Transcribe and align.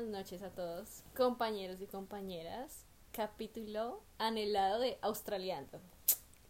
buenas 0.00 0.18
noches 0.24 0.42
a 0.42 0.48
todos, 0.48 1.02
compañeros 1.14 1.82
y 1.82 1.86
compañeras. 1.86 2.86
Capítulo 3.12 4.00
anhelado 4.18 4.80
de 4.80 4.98
Australiando. 5.02 5.78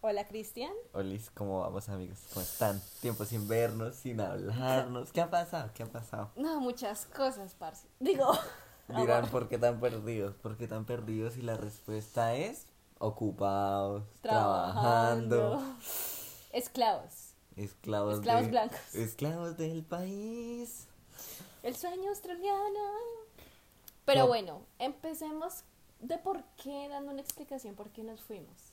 Hola, 0.02 0.28
Cristian. 0.28 0.70
Hola, 0.92 1.18
¿cómo 1.34 1.60
vamos, 1.60 1.88
amigos? 1.88 2.18
¿Cómo 2.32 2.42
están? 2.42 2.80
Tiempo 3.00 3.24
sin 3.24 3.48
vernos, 3.48 3.96
sin 3.96 4.20
hablarnos. 4.20 5.10
¿Qué 5.12 5.20
ha 5.20 5.30
pasado? 5.30 5.70
¿Qué 5.74 5.82
ha 5.82 5.86
pasado? 5.86 6.30
No, 6.36 6.60
muchas 6.60 7.06
cosas, 7.06 7.54
parce. 7.54 7.88
Digo. 7.98 8.30
Dirán, 8.88 9.28
¿por 9.30 9.48
qué 9.48 9.58
tan 9.58 9.80
perdidos? 9.80 10.36
¿Por 10.36 10.56
qué 10.56 10.68
tan 10.68 10.84
perdidos? 10.84 11.36
Y 11.36 11.42
la 11.42 11.56
respuesta 11.56 12.36
es 12.36 12.66
ocupados, 13.00 14.04
trabajando, 14.20 15.60
esclavos. 16.52 17.34
Esclavos, 17.56 18.14
Esclavos 18.14 18.44
de- 18.46 18.48
blancos. 18.48 18.94
Esclavos 18.94 19.56
del 19.56 19.82
país. 19.82 20.86
El 21.62 21.76
sueño 21.76 22.08
australiano. 22.10 23.19
Pero 24.04 24.20
No. 24.22 24.26
bueno, 24.28 24.60
empecemos 24.78 25.64
de 26.00 26.18
por 26.18 26.42
qué, 26.62 26.88
dando 26.88 27.12
una 27.12 27.20
explicación 27.20 27.74
por 27.74 27.90
qué 27.90 28.02
nos 28.02 28.20
fuimos. 28.22 28.72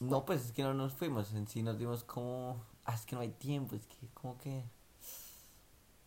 No, 0.00 0.24
pues 0.24 0.44
es 0.46 0.52
que 0.52 0.62
no 0.62 0.74
nos 0.74 0.92
fuimos, 0.92 1.32
en 1.32 1.46
sí 1.48 1.62
nos 1.62 1.78
dimos 1.78 2.04
como... 2.04 2.62
Ah, 2.84 2.94
es 2.94 3.04
que 3.06 3.16
no 3.16 3.22
hay 3.22 3.30
tiempo, 3.30 3.74
es 3.76 3.86
que 3.86 4.06
como 4.14 4.36
que... 4.38 4.64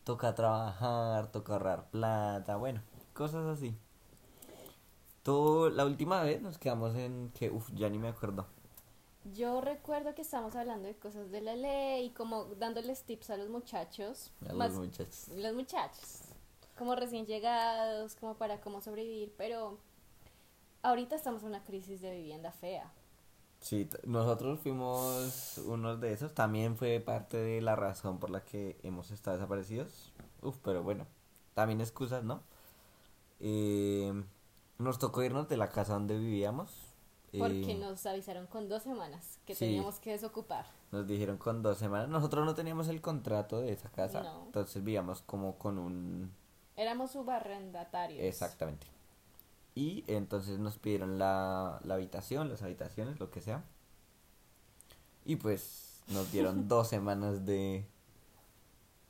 Toca 0.03 0.33
trabajar, 0.33 1.31
toca 1.31 1.53
ahorrar 1.53 1.89
plata, 1.89 2.55
bueno, 2.55 2.81
cosas 3.13 3.45
así. 3.45 3.75
Todo, 5.23 5.69
la 5.69 5.85
última 5.85 6.23
vez 6.23 6.41
nos 6.41 6.57
quedamos 6.57 6.95
en 6.95 7.31
que, 7.33 7.49
uff, 7.51 7.69
ya 7.73 7.89
ni 7.89 7.99
me 7.99 8.07
acuerdo. 8.07 8.47
Yo 9.35 9.61
recuerdo 9.61 10.15
que 10.15 10.21
estábamos 10.21 10.55
hablando 10.55 10.87
de 10.87 10.95
cosas 10.95 11.29
de 11.29 11.41
la 11.41 11.55
ley 11.55 12.05
y 12.05 12.09
como 12.11 12.45
dándoles 12.55 13.03
tips 13.03 13.29
a 13.31 13.37
los 13.37 13.49
muchachos. 13.49 14.31
A 14.49 14.53
más- 14.53 14.71
los 14.71 14.79
muchachos. 14.79 15.27
los 15.35 15.53
muchachos, 15.53 16.21
como 16.79 16.95
recién 16.95 17.25
llegados, 17.25 18.15
como 18.15 18.35
para 18.35 18.61
cómo 18.61 18.79
sobrevivir, 18.79 19.33
pero 19.37 19.77
ahorita 20.81 21.13
estamos 21.13 21.43
en 21.43 21.49
una 21.49 21.63
crisis 21.65 21.99
de 21.99 22.09
vivienda 22.09 22.53
fea. 22.53 22.93
Sí, 23.59 23.89
nosotros 24.05 24.61
fuimos 24.61 25.57
unos 25.65 25.99
de 25.99 26.13
esos, 26.13 26.33
también 26.33 26.77
fue 26.77 27.01
parte 27.01 27.35
de 27.35 27.59
la 27.59 27.75
razón 27.75 28.17
por 28.17 28.29
la 28.29 28.45
que 28.45 28.79
hemos 28.81 29.11
estado 29.11 29.35
desaparecidos. 29.35 30.13
Uf, 30.41 30.55
pero 30.63 30.81
bueno, 30.81 31.05
también 31.53 31.81
excusas, 31.81 32.23
¿no? 32.23 32.43
Eh, 33.41 34.13
nos 34.77 34.99
tocó 34.99 35.21
irnos 35.21 35.49
de 35.49 35.57
la 35.57 35.67
casa 35.67 35.93
donde 35.93 36.17
vivíamos. 36.17 36.71
Porque 37.37 37.73
eh, 37.73 37.75
nos 37.75 38.05
avisaron 38.05 38.47
con 38.47 38.69
dos 38.69 38.83
semanas 38.83 39.39
que 39.45 39.53
sí. 39.53 39.65
teníamos 39.65 39.99
que 39.99 40.11
desocupar. 40.11 40.65
Nos 40.93 41.05
dijeron 41.05 41.37
con 41.37 41.61
dos 41.61 41.77
semanas. 41.77 42.07
Nosotros 42.07 42.45
no 42.45 42.55
teníamos 42.55 42.87
el 42.87 43.01
contrato 43.01 43.59
de 43.59 43.73
esa 43.73 43.89
casa. 43.89 44.23
No. 44.23 44.45
Entonces 44.45 44.81
vivíamos 44.81 45.21
como 45.23 45.57
con 45.57 45.77
un... 45.77 46.31
Éramos 46.79 47.11
subarrendatarios. 47.11 48.23
Exactamente. 48.23 48.87
Y 49.75 50.03
entonces 50.07 50.59
nos 50.59 50.77
pidieron 50.77 51.19
la, 51.19 51.79
la 51.83 51.95
habitación, 51.95 52.49
las 52.49 52.61
habitaciones, 52.61 53.19
lo 53.19 53.29
que 53.31 53.41
sea. 53.41 53.63
Y 55.25 55.35
pues 55.35 56.01
nos 56.07 56.31
dieron 56.31 56.67
dos 56.67 56.87
semanas 56.87 57.45
de... 57.45 57.85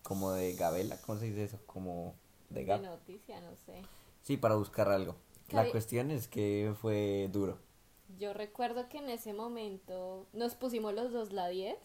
Como 0.03 0.31
de 0.31 0.55
gabela, 0.55 0.97
¿cómo 1.01 1.19
se 1.19 1.25
dice 1.25 1.43
eso? 1.43 1.59
Como 1.67 2.15
de 2.49 2.65
De 2.65 2.79
noticia, 2.79 3.39
no 3.41 3.55
sé. 3.55 3.83
Sí, 4.23 4.37
para 4.37 4.55
buscar 4.55 4.89
algo. 4.89 5.15
La 5.49 5.61
Cabe- 5.63 5.71
cuestión 5.71 6.09
es 6.09 6.27
que 6.27 6.73
fue 6.81 7.29
duro. 7.31 7.59
Yo 8.17 8.33
recuerdo 8.33 8.89
que 8.89 8.97
en 8.97 9.09
ese 9.09 9.33
momento 9.33 10.25
nos 10.33 10.55
pusimos 10.55 10.93
los 10.95 11.11
dos 11.11 11.31
la 11.31 11.47
10 11.49 11.77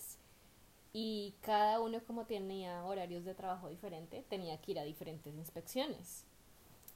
y 0.95 1.35
cada 1.43 1.81
uno 1.81 1.99
como 2.07 2.25
tenía 2.25 2.85
horarios 2.85 3.25
de 3.25 3.35
trabajo 3.35 3.69
diferente, 3.69 4.25
tenía 4.31 4.61
que 4.61 4.71
ir 4.71 4.79
a 4.79 4.85
diferentes 4.85 5.35
inspecciones. 5.35 6.25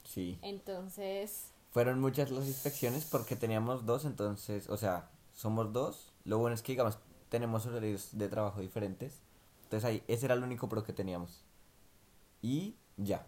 Sí. 0.05 0.39
Entonces, 0.41 1.51
Fueron 1.71 1.99
muchas 1.99 2.31
las 2.31 2.47
inspecciones 2.47 3.05
porque 3.05 3.35
teníamos 3.35 3.85
dos, 3.85 4.05
entonces, 4.05 4.69
o 4.69 4.77
sea, 4.77 5.11
somos 5.33 5.71
dos. 5.73 6.13
Lo 6.23 6.39
bueno 6.39 6.55
es 6.55 6.63
que, 6.63 6.71
digamos, 6.71 6.97
tenemos 7.27 7.65
horarios 7.65 8.17
de 8.17 8.29
trabajo 8.29 8.61
diferentes. 8.61 9.21
Entonces 9.63 9.85
ahí, 9.85 10.03
ese 10.07 10.25
era 10.25 10.33
el 10.35 10.43
único 10.43 10.67
pro 10.69 10.83
que 10.83 10.93
teníamos. 10.93 11.43
Y 12.41 12.75
ya. 12.97 13.27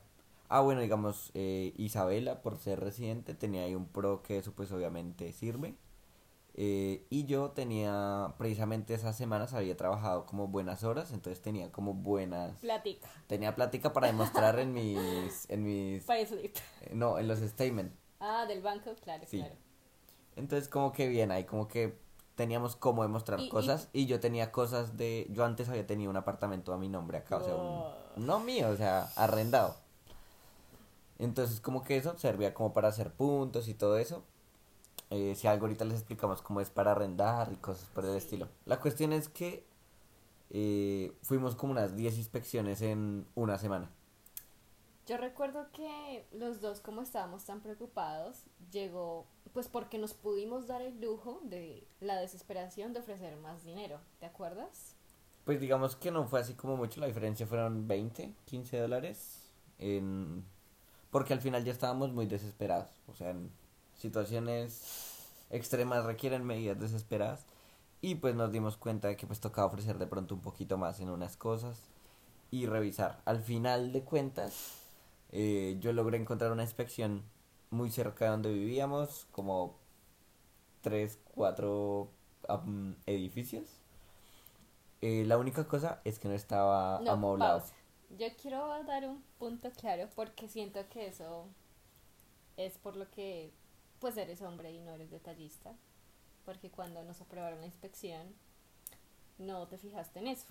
Ah, 0.49 0.61
bueno, 0.61 0.81
digamos, 0.81 1.31
eh, 1.33 1.73
Isabela, 1.77 2.41
por 2.41 2.57
ser 2.57 2.79
residente, 2.79 3.35
tenía 3.35 3.63
ahí 3.63 3.75
un 3.75 3.87
pro 3.87 4.23
que 4.23 4.37
eso 4.37 4.53
pues 4.53 4.71
obviamente 4.71 5.31
sirve. 5.33 5.75
Eh, 6.53 7.05
y 7.09 7.25
yo 7.25 7.51
tenía, 7.51 8.33
precisamente 8.37 8.93
esas 8.93 9.15
semanas 9.15 9.53
había 9.53 9.77
trabajado 9.77 10.25
como 10.25 10.47
buenas 10.47 10.83
horas, 10.83 11.11
entonces 11.13 11.41
tenía 11.41 11.71
como 11.71 11.93
buenas... 11.93 12.57
platica. 12.59 13.07
Tenía 13.27 13.55
plática 13.55 13.93
para 13.93 14.07
demostrar 14.07 14.59
en 14.59 14.73
mis... 14.73 15.49
En 15.49 15.63
mis 15.63 16.03
eh, 16.09 16.51
no, 16.93 17.17
en 17.19 17.27
los 17.29 17.39
statements. 17.39 17.95
Ah, 18.19 18.45
del 18.47 18.61
banco, 18.61 18.91
claro, 19.01 19.23
Sí. 19.27 19.37
claro. 19.39 19.55
Entonces 20.35 20.67
como 20.67 20.91
que 20.91 21.07
bien, 21.07 21.31
ahí 21.31 21.45
como 21.45 21.67
que 21.67 21.97
teníamos 22.35 22.75
cómo 22.75 23.03
demostrar 23.03 23.39
Y- 23.39 23.49
cosas 23.49 23.89
y 23.93 24.05
yo 24.07 24.19
tenía 24.19 24.51
cosas 24.51 24.97
de... 24.97 25.27
Yo 25.31 25.45
antes 25.45 25.69
había 25.69 25.87
tenido 25.87 26.09
un 26.11 26.17
apartamento 26.17 26.73
a 26.73 26.77
mi 26.77 26.89
nombre 26.89 27.17
acá, 27.17 27.37
o 27.37 27.43
sea, 27.43 27.55
un- 27.55 28.25
no 28.25 28.39
mío, 28.41 28.69
o 28.69 28.75
sea, 28.75 29.09
arrendado. 29.15 29.75
Entonces 31.17 31.61
como 31.61 31.83
que 31.83 31.97
eso 31.97 32.17
servía 32.17 32.53
como 32.53 32.73
para 32.73 32.87
hacer 32.89 33.11
puntos 33.13 33.67
y 33.67 33.73
todo 33.73 33.97
eso. 33.97 34.25
Eh, 35.11 35.35
si 35.35 35.45
algo 35.45 35.65
ahorita 35.65 35.83
les 35.83 35.97
explicamos 35.97 36.41
cómo 36.41 36.61
es 36.61 36.69
para 36.69 36.93
arrendar 36.93 37.51
y 37.51 37.57
cosas 37.57 37.89
por 37.89 38.05
el 38.05 38.15
estilo. 38.15 38.47
La 38.65 38.79
cuestión 38.79 39.11
es 39.11 39.27
que 39.27 39.65
eh, 40.49 41.11
fuimos 41.21 41.55
como 41.55 41.73
unas 41.73 41.97
10 41.97 42.17
inspecciones 42.17 42.81
en 42.81 43.27
una 43.35 43.57
semana. 43.57 43.89
Yo 45.05 45.17
recuerdo 45.17 45.67
que 45.73 46.25
los 46.31 46.61
dos, 46.61 46.79
como 46.79 47.01
estábamos 47.01 47.43
tan 47.43 47.59
preocupados, 47.59 48.45
llegó, 48.71 49.25
pues 49.51 49.67
porque 49.67 49.97
nos 49.97 50.13
pudimos 50.13 50.67
dar 50.67 50.81
el 50.81 51.01
lujo 51.01 51.41
de 51.43 51.85
la 51.99 52.15
desesperación 52.15 52.93
de 52.93 53.01
ofrecer 53.01 53.35
más 53.35 53.65
dinero, 53.65 53.99
¿te 54.21 54.25
acuerdas? 54.25 54.95
Pues 55.43 55.59
digamos 55.59 55.97
que 55.97 56.11
no 56.11 56.25
fue 56.25 56.39
así 56.39 56.53
como 56.53 56.77
mucho, 56.77 57.01
la 57.01 57.07
diferencia 57.07 57.45
fueron 57.45 57.85
20, 57.85 58.33
15 58.45 58.77
dólares. 58.77 59.51
En... 59.77 60.45
Porque 61.09 61.33
al 61.33 61.41
final 61.41 61.65
ya 61.65 61.73
estábamos 61.73 62.13
muy 62.13 62.27
desesperados. 62.27 63.01
O 63.07 63.13
sea, 63.13 63.31
en 63.31 63.51
situaciones 64.01 64.83
extremas 65.49 66.05
requieren 66.05 66.45
medidas 66.45 66.79
desesperadas. 66.79 67.45
Y 68.01 68.15
pues 68.15 68.35
nos 68.35 68.51
dimos 68.51 68.77
cuenta 68.77 69.07
de 69.09 69.17
que 69.17 69.27
pues 69.27 69.39
tocaba 69.39 69.67
ofrecer 69.67 69.99
de 69.99 70.07
pronto 70.07 70.35
un 70.35 70.41
poquito 70.41 70.77
más 70.77 70.99
en 70.99 71.09
unas 71.09 71.37
cosas 71.37 71.77
y 72.51 72.65
revisar. 72.65 73.21
Al 73.25 73.41
final 73.41 73.93
de 73.93 74.01
cuentas, 74.03 74.53
eh, 75.31 75.77
yo 75.79 75.93
logré 75.93 76.17
encontrar 76.17 76.51
una 76.51 76.63
inspección 76.63 77.23
muy 77.69 77.91
cerca 77.91 78.25
de 78.25 78.31
donde 78.31 78.53
vivíamos, 78.53 79.27
como 79.31 79.75
tres, 80.81 81.19
cuatro 81.35 82.09
am, 82.47 82.95
edificios. 83.05 83.65
Eh, 85.01 85.23
la 85.25 85.37
única 85.37 85.67
cosa 85.67 86.01
es 86.05 86.19
que 86.19 86.27
no 86.27 86.33
estaba 86.35 86.99
No, 87.01 87.11
amoblado. 87.13 87.59
pausa. 87.59 87.73
Yo 88.19 88.27
quiero 88.41 88.83
dar 88.83 89.05
un 89.07 89.23
punto 89.39 89.71
claro 89.71 90.09
porque 90.15 90.47
siento 90.47 90.87
que 90.89 91.07
eso 91.07 91.45
es 92.57 92.77
por 92.77 92.95
lo 92.95 93.09
que 93.11 93.51
pues 94.01 94.17
eres 94.17 94.41
hombre 94.41 94.71
y 94.73 94.79
no 94.79 94.91
eres 94.91 95.09
detallista. 95.11 95.73
Porque 96.43 96.69
cuando 96.71 97.03
nos 97.03 97.21
aprobaron 97.21 97.61
la 97.61 97.67
inspección 97.67 98.33
no 99.37 99.67
te 99.67 99.77
fijaste 99.77 100.19
en 100.19 100.27
eso, 100.27 100.47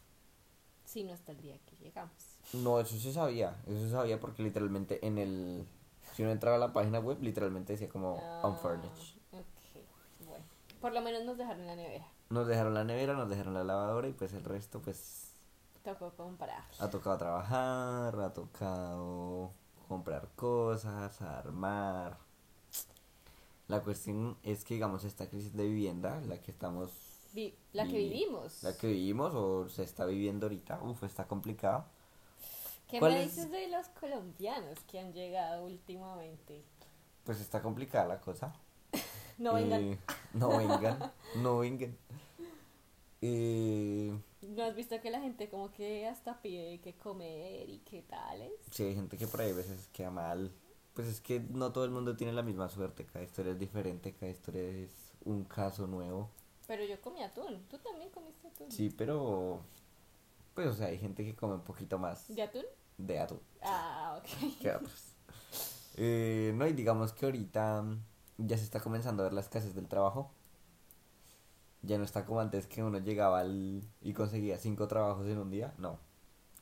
sino 0.85 1.13
hasta 1.13 1.33
el 1.33 1.41
día 1.43 1.59
que 1.67 1.77
llegamos. 1.77 2.15
No, 2.55 2.81
eso 2.81 2.97
se 2.99 3.13
sabía, 3.13 3.57
eso 3.67 3.79
se 3.81 3.91
sabía 3.91 4.19
porque 4.19 4.43
literalmente 4.43 5.05
en 5.07 5.19
el... 5.19 5.67
Si 6.15 6.23
uno 6.23 6.33
entraba 6.33 6.57
a 6.57 6.61
la 6.61 6.73
página 6.73 6.99
web, 6.99 7.19
literalmente 7.21 7.73
decía 7.75 7.89
como 7.89 8.19
Ah, 8.21 8.47
unfurnished. 8.49 9.19
ok, 9.33 10.27
bueno. 10.27 10.45
Por 10.81 10.93
lo 10.93 11.01
menos 11.03 11.25
nos 11.25 11.37
dejaron 11.39 11.67
la 11.67 11.77
nevera. 11.77 12.07
Nos 12.31 12.47
dejaron 12.49 12.75
la 12.75 12.85
nevera, 12.85 13.15
nos 13.15 13.29
dejaron 13.29 13.55
la 13.55 13.65
lavadora 13.65 14.09
y 14.09 14.13
pues 14.13 14.33
el 14.33 14.45
resto 14.45 14.81
pues 14.81 15.33
Tocó 15.85 16.11
comprar. 16.13 16.63
ha 16.79 16.91
tocado 16.91 17.17
trabajar, 17.19 18.15
ha 18.21 18.33
tocado 18.33 19.53
comprar 19.89 20.29
cosas, 20.37 21.21
armar. 21.23 22.19
La 23.71 23.83
cuestión 23.83 24.37
es 24.43 24.65
que 24.65 24.75
digamos 24.75 25.05
esta 25.05 25.29
crisis 25.29 25.55
de 25.55 25.65
vivienda, 25.65 26.21
la 26.23 26.41
que 26.43 26.51
estamos, 26.51 26.91
Vi- 27.33 27.55
la 27.73 27.87
que 27.87 27.99
vi- 27.99 28.09
vivimos. 28.11 28.63
la 28.65 28.77
que 28.77 28.89
vivimos 28.89 29.33
o 29.35 29.69
se 29.69 29.85
está 29.85 30.05
viviendo 30.07 30.47
ahorita, 30.47 30.81
uf, 30.83 31.05
está 31.05 31.27
complicado. 31.29 31.85
¿Qué 32.89 32.99
¿Cuál 32.99 33.13
me 33.15 33.23
es? 33.25 33.37
dices 33.37 33.51
de 33.53 33.69
los 33.69 33.87
colombianos 33.91 34.81
que 34.91 34.99
han 34.99 35.13
llegado 35.13 35.65
últimamente? 35.65 36.65
Pues 37.25 37.41
está 37.41 37.63
complicada 37.63 38.07
la 38.09 38.21
cosa. 38.21 38.53
No 39.39 39.55
vengan. 39.55 39.81
Eh, 39.83 39.99
no 40.35 40.49
vengan, 40.59 41.13
no 41.37 41.59
vengan. 41.61 41.97
Eh, 43.23 44.13
¿No 44.43 44.63
has 44.65 44.75
visto 44.75 45.01
que 45.01 45.11
la 45.11 45.21
gente 45.21 45.49
como 45.49 45.71
que 45.71 46.07
hasta 46.07 46.41
pide 46.43 46.79
que 46.81 46.95
comer 46.95 47.69
y 47.71 47.79
qué 47.79 48.03
tales? 48.03 48.51
sí, 48.71 48.83
hay 48.85 48.95
gente 48.95 49.17
que 49.17 49.27
por 49.27 49.41
ahí 49.41 49.51
a 49.51 49.55
veces 49.55 49.89
queda 49.93 50.11
mal. 50.11 50.51
Pues 51.01 51.13
es 51.13 51.21
que 51.23 51.41
no 51.41 51.73
todo 51.73 51.87
el 51.87 51.91
mundo 51.93 52.15
tiene 52.15 52.35
la 52.35 52.43
misma 52.43 52.69
suerte, 52.69 53.07
cada 53.07 53.25
historia 53.25 53.53
es 53.53 53.59
diferente, 53.59 54.13
cada 54.13 54.31
historia 54.31 54.61
es 54.63 54.91
un 55.25 55.45
caso 55.45 55.87
nuevo. 55.87 56.29
Pero 56.67 56.85
yo 56.85 57.01
comí 57.01 57.23
atún. 57.23 57.65
¿Tú 57.71 57.79
también 57.79 58.11
comiste 58.11 58.49
atún? 58.49 58.71
Sí, 58.71 58.91
pero 58.91 59.61
pues 60.53 60.67
o 60.67 60.75
sea, 60.75 60.89
hay 60.89 60.99
gente 60.99 61.25
que 61.25 61.35
come 61.35 61.55
un 61.55 61.63
poquito 61.63 61.99
más 61.99 62.29
¿De 62.29 62.43
atún? 62.43 62.65
de 62.99 63.19
atún 63.19 63.41
Ah, 63.63 64.19
ok. 64.21 64.59
que 64.61 64.71
otros. 64.75 65.13
Eh, 65.97 66.53
no, 66.55 66.67
y 66.67 66.75
digamos 66.75 67.15
que 67.15 67.25
ahorita 67.25 67.83
ya 68.37 68.59
se 68.59 68.65
está 68.65 68.81
comenzando 68.81 69.23
a 69.23 69.25
ver 69.25 69.33
las 69.33 69.47
escasez 69.47 69.75
del 69.75 69.89
trabajo. 69.89 70.31
Ya 71.81 71.97
no 71.97 72.05
está 72.05 72.27
como 72.27 72.41
antes 72.41 72.67
que 72.67 72.83
uno 72.83 72.99
llegaba 72.99 73.41
al, 73.41 73.83
y 74.03 74.13
conseguía 74.13 74.59
cinco 74.59 74.87
trabajos 74.87 75.27
en 75.29 75.39
un 75.39 75.51
día. 75.51 75.73
No. 75.79 75.99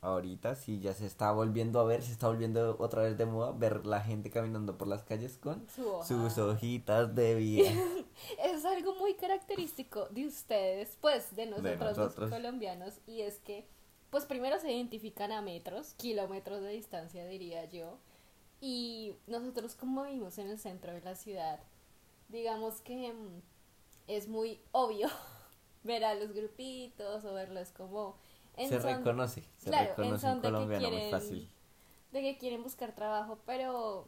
Ahorita 0.01 0.55
sí 0.55 0.79
ya 0.79 0.93
se 0.93 1.05
está 1.05 1.31
volviendo 1.31 1.79
a 1.79 1.83
ver, 1.83 2.01
se 2.01 2.13
está 2.13 2.27
volviendo 2.27 2.77
otra 2.79 3.01
vez 3.01 3.17
de 3.17 3.25
moda 3.25 3.51
ver 3.51 3.85
la 3.85 3.99
gente 3.99 4.29
caminando 4.29 4.77
por 4.77 4.87
las 4.87 5.03
calles 5.03 5.37
con 5.37 5.67
Su 5.67 6.01
sus 6.07 6.37
hojitas 6.37 7.13
de 7.15 7.35
vida. 7.35 7.69
Es 8.43 8.63
algo 8.63 8.95
muy 8.95 9.15
característico 9.15 10.07
de 10.09 10.27
ustedes, 10.27 10.97
pues, 11.01 11.35
de 11.35 11.47
nosotros, 11.47 11.79
los 11.79 11.97
nosotros. 11.97 12.29
colombianos, 12.29 12.99
y 13.07 13.21
es 13.21 13.39
que, 13.39 13.67
pues, 14.09 14.25
primero 14.25 14.57
se 14.59 14.71
identifican 14.71 15.33
a 15.33 15.41
metros, 15.41 15.93
kilómetros 15.95 16.61
de 16.61 16.69
distancia, 16.69 17.25
diría 17.25 17.65
yo, 17.65 17.97
y 18.61 19.15
nosotros 19.27 19.75
como 19.75 20.03
vivimos 20.03 20.37
en 20.37 20.47
el 20.47 20.59
centro 20.59 20.93
de 20.93 21.01
la 21.01 21.15
ciudad, 21.15 21.59
digamos 22.29 22.81
que 22.81 23.13
mm, 23.13 23.41
es 24.07 24.27
muy 24.27 24.61
obvio 24.71 25.09
ver 25.83 26.03
a 26.03 26.15
los 26.15 26.33
grupitos 26.33 27.23
o 27.25 27.33
verlos 27.33 27.71
como 27.71 28.17
en 28.59 28.69
se 28.69 28.81
son- 28.81 28.97
reconoce, 28.97 29.43
se 29.57 29.69
claro, 29.69 29.83
en 29.83 29.89
reconoce 29.97 30.21
son 30.21 30.35
de 30.35 30.41
que 30.41 30.47
colombiano 30.47 30.87
muy 30.89 30.97
quieren- 30.97 31.11
fácil. 31.11 31.49
de 32.11 32.21
que 32.21 32.37
quieren 32.37 32.63
buscar 32.63 32.93
trabajo, 32.95 33.39
pero 33.45 34.07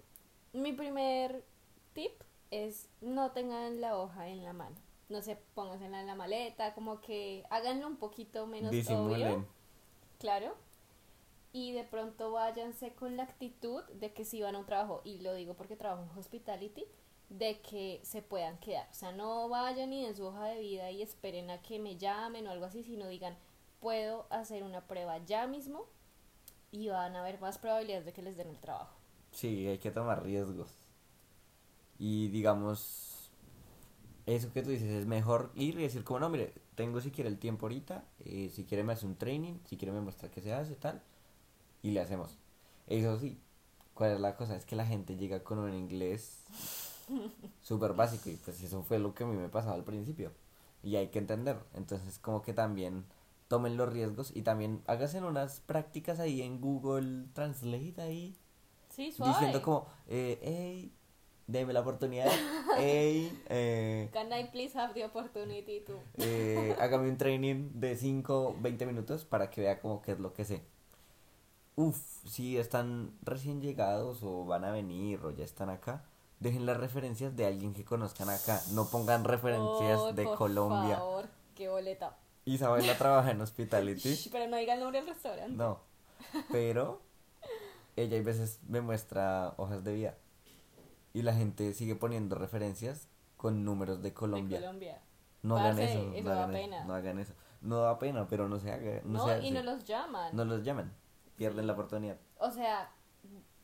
mi 0.54 0.74
primer 0.74 1.44
tip 1.94 2.12
es 2.52 2.90
no 3.02 3.32
tengan 3.32 3.80
la 3.82 3.98
hoja 3.98 4.28
en 4.28 4.44
la 4.44 4.54
mano. 4.54 4.76
No 5.10 5.22
se 5.22 5.36
póngansela 5.56 6.00
en 6.02 6.08
la 6.08 6.16
maleta, 6.16 6.74
como 6.74 7.02
que 7.02 7.44
háganlo 7.50 7.86
un 7.88 7.98
poquito 7.98 8.48
menos 8.48 8.72
Disimulen. 8.72 9.28
obvio, 9.28 9.48
claro. 10.20 10.56
Y 11.54 11.74
de 11.74 11.84
pronto 11.84 12.32
váyanse 12.32 12.94
con 12.94 13.18
la 13.18 13.24
actitud 13.24 13.84
de 13.94 14.14
que 14.14 14.24
si 14.24 14.42
van 14.42 14.56
a 14.56 14.60
un 14.60 14.66
trabajo, 14.66 15.02
y 15.04 15.20
lo 15.20 15.34
digo 15.34 15.54
porque 15.56 15.76
trabajo 15.76 16.04
en 16.10 16.18
hospitality, 16.18 16.86
de 17.30 17.60
que 17.62 18.00
se 18.04 18.22
puedan 18.22 18.58
quedar. 18.60 18.88
O 18.90 18.94
sea, 18.94 19.12
no 19.12 19.48
vayan 19.50 19.90
ni 19.90 20.06
en 20.06 20.16
su 20.16 20.26
hoja 20.26 20.46
de 20.46 20.60
vida 20.60 20.92
y 20.92 21.02
esperen 21.02 21.50
a 21.50 21.62
que 21.62 21.78
me 21.80 21.98
llamen 21.98 22.48
o 22.48 22.52
algo 22.52 22.66
así, 22.66 22.84
sino 22.84 23.08
digan, 23.08 23.38
puedo 23.82 24.28
hacer 24.30 24.64
una 24.64 24.88
prueba 24.88 25.18
ya 25.26 25.48
mismo 25.48 25.86
y 26.72 26.88
van 26.88 27.16
a 27.16 27.20
haber 27.20 27.42
más 27.42 27.58
probabilidades 27.58 28.06
de 28.06 28.14
que 28.14 28.22
les 28.22 28.38
den 28.38 28.48
el 28.48 28.60
trabajo. 28.60 28.96
Sí, 29.32 29.68
hay 29.68 29.80
que 29.80 29.92
tomar 29.92 30.24
riesgos. 30.24 30.72
Y 32.00 32.30
digamos, 32.30 33.30
eso 34.26 34.54
que 34.54 34.62
tú 34.62 34.70
dices, 34.70 34.90
es 34.90 35.06
mejor 35.06 35.52
ir 35.56 35.78
y 35.78 35.84
decir 35.84 36.04
como, 36.04 36.20
no, 36.20 36.30
mire, 36.30 36.54
tengo 36.76 37.02
si 37.02 37.12
quiere 37.12 37.30
el 37.30 37.38
tiempo 37.38 37.66
ahorita, 37.66 38.06
eh, 38.20 38.50
si 38.54 38.64
quiere 38.64 38.84
me 38.84 38.94
hace 38.94 39.06
un 39.06 39.16
training, 39.16 39.56
si 39.66 39.78
quiere 39.78 39.92
me 39.92 40.02
muestra 40.02 40.32
qué 40.32 40.42
se 40.42 40.54
hace, 40.54 40.76
tal, 40.76 41.02
y 41.82 41.92
le 41.92 42.00
hacemos. 42.00 42.38
Eso 42.88 43.20
sí, 43.20 43.40
¿cuál 43.94 44.12
es 44.12 44.20
la 44.20 44.36
cosa? 44.36 44.56
Es 44.56 44.66
que 44.66 44.76
la 44.76 44.86
gente 44.86 45.18
llega 45.18 45.44
con 45.44 45.60
un 45.60 45.74
inglés 45.74 46.40
súper 47.62 47.94
básico 47.94 48.30
y 48.30 48.36
pues 48.36 48.62
eso 48.62 48.84
fue 48.84 49.00
lo 49.00 49.14
que 49.14 49.24
a 49.24 49.28
mí 49.28 49.36
me 49.36 49.50
pasaba 49.50 49.76
al 49.76 49.84
principio. 49.84 50.32
Y 50.84 50.96
hay 50.96 51.10
que 51.10 51.20
entender. 51.20 51.58
Entonces 51.76 52.18
como 52.20 52.42
que 52.42 52.54
también 52.54 53.06
tomen 53.52 53.76
los 53.76 53.92
riesgos 53.92 54.32
y 54.34 54.44
también 54.44 54.82
háganse 54.88 55.20
unas 55.22 55.60
prácticas 55.60 56.22
ahí 56.22 56.42
en 56.42 56.62
Google 56.62 57.26
Translate 57.34 58.02
ahí 58.02 58.38
Sí, 58.90 59.12
suave. 59.12 59.34
diciendo 59.34 59.62
como, 59.62 59.88
eh, 60.08 60.40
hey, 60.42 60.94
deme 61.48 61.74
la 61.74 61.82
oportunidad, 61.82 62.28
hey, 62.78 63.38
eh, 63.50 64.10
Can 64.14 64.32
I 64.32 64.46
please 64.52 64.78
have 64.80 64.94
the 64.94 65.04
opportunity 65.04 65.82
to... 65.82 66.00
eh, 66.18 66.76
hágame 66.80 67.10
un 67.10 67.18
training 67.18 67.72
de 67.74 67.98
5, 67.98 68.56
20 68.62 68.86
minutos 68.86 69.26
para 69.26 69.50
que 69.50 69.60
vea 69.62 69.82
como 69.82 70.02
qué 70.02 70.14
es 70.14 70.20
lo 70.20 70.34
que 70.34 70.46
sé. 70.46 70.64
Uf, 71.76 71.98
si 72.26 72.58
están 72.58 73.12
recién 73.22 73.60
llegados 73.62 74.24
o 74.24 74.46
van 74.46 74.64
a 74.64 74.72
venir 74.72 75.20
o 75.26 75.32
ya 75.32 75.44
están 75.44 75.70
acá, 75.70 76.04
dejen 76.40 76.66
las 76.66 76.78
referencias 76.78 77.36
de 77.36 77.46
alguien 77.46 77.74
que 77.74 77.84
conozcan 77.84 78.30
acá, 78.30 78.62
no 78.74 78.90
pongan 78.90 79.24
referencias 79.26 80.00
Ay, 80.08 80.14
de 80.14 80.24
por 80.24 80.38
Colombia. 80.38 80.98
favor, 80.98 81.26
qué 81.56 81.68
boleta. 81.70 82.18
Isabela 82.46 82.98
trabaja 82.98 83.32
en 83.32 83.42
hospitality. 83.42 84.16
Shh, 84.16 84.30
Pero 84.32 84.48
no 84.48 84.58
diga 84.58 84.74
el 84.74 84.80
nombre 84.80 85.00
del 85.00 85.10
restaurante. 85.10 85.54
No, 85.56 85.80
pero 86.52 87.02
ella 87.96 88.18
a 88.18 88.22
veces 88.24 88.60
me 88.68 88.82
muestra 88.82 89.54
hojas 89.58 89.84
de 89.84 89.94
vida 89.94 90.18
y 91.14 91.22
la 91.22 91.34
gente 91.34 91.74
sigue 91.74 91.96
poniendo 91.96 92.36
referencias 92.36 93.08
con 93.38 93.64
números 93.66 94.02
de 94.02 94.10
De 94.10 94.14
Colombia. 94.14 94.60
Colombia. 94.60 95.02
No 95.44 95.58
hagan 95.58 95.80
eso, 95.80 96.14
eso 96.14 96.24
no 96.24 96.30
da 96.30 96.44
hagan 96.44 96.56
eso, 96.56 96.64
pena. 96.64 96.84
no 96.86 96.94
hagan 96.94 97.20
eso. 97.20 97.34
No 97.62 97.78
da 97.82 98.00
pena, 98.00 98.28
pero 98.28 98.48
no 98.50 98.60
se 98.60 98.72
haga, 98.72 99.02
no, 99.04 99.20
No, 99.20 99.28
se 99.28 99.46
y 99.46 99.52
no 99.52 99.62
los 99.64 99.84
llaman. 99.86 100.36
No 100.36 100.46
los 100.46 100.64
llaman, 100.64 100.94
pierden 101.36 101.68
la 101.68 101.74
oportunidad. 101.74 102.18
O 102.38 102.52
sea, 102.52 102.92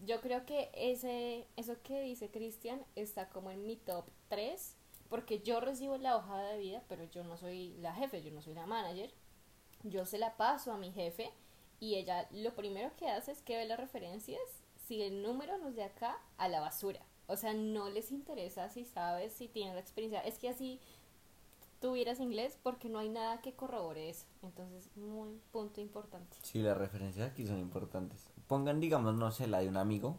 yo 0.05 0.21
creo 0.21 0.45
que 0.45 0.69
ese 0.73 1.47
eso 1.55 1.75
que 1.83 2.01
dice 2.01 2.29
Cristian 2.31 2.83
está 2.95 3.29
como 3.29 3.49
en 3.51 3.65
mi 3.65 3.75
top 3.75 4.05
3, 4.29 4.75
porque 5.09 5.39
yo 5.39 5.59
recibo 5.59 5.97
la 5.97 6.15
hoja 6.15 6.37
de 6.39 6.57
vida, 6.57 6.83
pero 6.87 7.03
yo 7.05 7.23
no 7.23 7.37
soy 7.37 7.75
la 7.79 7.93
jefe, 7.93 8.23
yo 8.23 8.31
no 8.31 8.41
soy 8.41 8.53
la 8.53 8.65
manager. 8.65 9.13
Yo 9.83 10.05
se 10.05 10.17
la 10.17 10.37
paso 10.37 10.71
a 10.71 10.77
mi 10.77 10.91
jefe 10.91 11.31
y 11.79 11.95
ella 11.95 12.27
lo 12.31 12.55
primero 12.55 12.95
que 12.97 13.09
hace 13.09 13.31
es 13.31 13.41
que 13.41 13.57
ve 13.57 13.65
las 13.65 13.79
referencias, 13.79 14.41
si 14.87 15.01
el 15.03 15.21
número 15.21 15.57
no 15.57 15.69
es 15.69 15.75
de 15.75 15.83
acá, 15.83 16.17
a 16.37 16.47
la 16.47 16.59
basura. 16.59 17.01
O 17.27 17.35
sea, 17.35 17.53
no 17.53 17.89
les 17.89 18.11
interesa 18.11 18.69
si 18.69 18.85
sabes, 18.85 19.33
si 19.33 19.47
tienes 19.47 19.73
la 19.73 19.81
experiencia. 19.81 20.21
Es 20.21 20.39
que 20.39 20.49
así 20.49 20.79
tuvieras 21.79 22.19
inglés 22.19 22.57
porque 22.63 22.89
no 22.89 22.99
hay 22.99 23.09
nada 23.09 23.41
que 23.41 23.53
corrobore 23.53 24.09
eso. 24.09 24.25
Entonces, 24.41 24.89
muy 24.95 25.39
punto 25.51 25.81
importante. 25.81 26.37
Sí, 26.41 26.59
las 26.59 26.77
referencias 26.77 27.29
aquí 27.29 27.45
son 27.45 27.59
importantes. 27.59 28.29
Pongan, 28.47 28.79
digamos, 28.79 29.15
no 29.15 29.31
sé, 29.31 29.47
la 29.47 29.59
de 29.59 29.67
un 29.67 29.77
amigo 29.77 30.17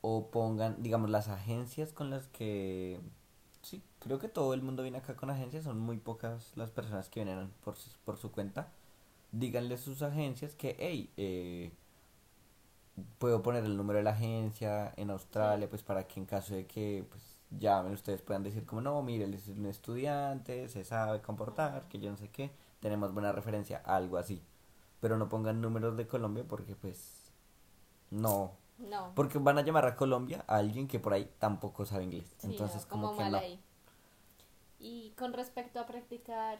o 0.00 0.30
pongan, 0.30 0.82
digamos, 0.82 1.10
las 1.10 1.28
agencias 1.28 1.92
con 1.92 2.10
las 2.10 2.28
que... 2.28 3.00
Sí, 3.66 3.82
creo 3.98 4.20
que 4.20 4.28
todo 4.28 4.54
el 4.54 4.62
mundo 4.62 4.84
viene 4.84 4.98
acá 4.98 5.16
con 5.16 5.28
agencias, 5.28 5.64
son 5.64 5.80
muy 5.80 5.96
pocas 5.96 6.52
las 6.54 6.70
personas 6.70 7.08
que 7.08 7.24
vienen 7.24 7.50
por 7.64 7.74
su, 7.74 7.90
por 8.04 8.16
su 8.16 8.30
cuenta. 8.30 8.68
Díganle 9.32 9.74
a 9.74 9.78
sus 9.78 10.02
agencias 10.02 10.54
que, 10.54 10.76
hey, 10.78 11.10
eh, 11.16 11.72
puedo 13.18 13.42
poner 13.42 13.64
el 13.64 13.76
número 13.76 13.98
de 13.98 14.04
la 14.04 14.12
agencia 14.12 14.94
en 14.96 15.10
Australia, 15.10 15.68
pues 15.68 15.82
para 15.82 16.06
que 16.06 16.20
en 16.20 16.26
caso 16.26 16.54
de 16.54 16.66
que 16.66 17.06
pues 17.10 17.22
llamen 17.58 17.92
ustedes 17.92 18.22
puedan 18.22 18.44
decir 18.44 18.64
como, 18.64 18.82
no, 18.82 19.02
mire, 19.02 19.24
él 19.24 19.34
es 19.34 19.48
un 19.48 19.66
estudiante, 19.66 20.68
se 20.68 20.84
sabe 20.84 21.20
comportar, 21.20 21.88
que 21.88 21.98
yo 21.98 22.08
no 22.08 22.16
sé 22.16 22.28
qué, 22.30 22.52
tenemos 22.78 23.12
buena 23.12 23.32
referencia, 23.32 23.78
algo 23.84 24.16
así. 24.16 24.42
Pero 25.00 25.18
no 25.18 25.28
pongan 25.28 25.60
números 25.60 25.96
de 25.96 26.06
Colombia 26.06 26.44
porque 26.48 26.76
pues 26.76 27.32
no, 28.12 28.52
No. 28.78 29.12
porque 29.14 29.38
van 29.38 29.56
a 29.58 29.62
llamar 29.62 29.86
a 29.86 29.96
Colombia 29.96 30.44
a 30.46 30.56
alguien 30.56 30.86
que 30.86 31.00
por 31.00 31.14
ahí 31.14 31.30
tampoco 31.38 31.86
sabe 31.86 32.04
inglés. 32.04 32.34
Sí, 32.38 32.48
Entonces, 32.48 32.82
no, 32.82 32.88
como, 32.88 33.16
que 33.16 33.24
no. 33.30 33.38
ahí. 33.38 33.60
Y 34.78 35.10
con 35.12 35.32
respecto 35.32 35.80
a 35.80 35.86
practicar 35.86 36.58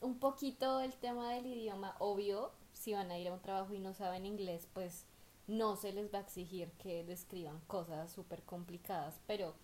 un 0.00 0.18
poquito 0.18 0.80
el 0.80 0.94
tema 0.94 1.30
del 1.32 1.46
idioma, 1.46 1.96
obvio, 1.98 2.52
si 2.72 2.94
van 2.94 3.10
a 3.10 3.18
ir 3.18 3.28
a 3.28 3.34
un 3.34 3.40
trabajo 3.40 3.74
y 3.74 3.78
no 3.78 3.92
saben 3.94 4.24
inglés, 4.26 4.68
pues 4.72 5.04
no 5.46 5.76
se 5.76 5.92
les 5.92 6.12
va 6.12 6.18
a 6.18 6.22
exigir 6.22 6.70
que 6.72 7.04
describan 7.04 7.60
cosas 7.66 8.10
súper 8.10 8.42
complicadas, 8.42 9.20
pero 9.26 9.54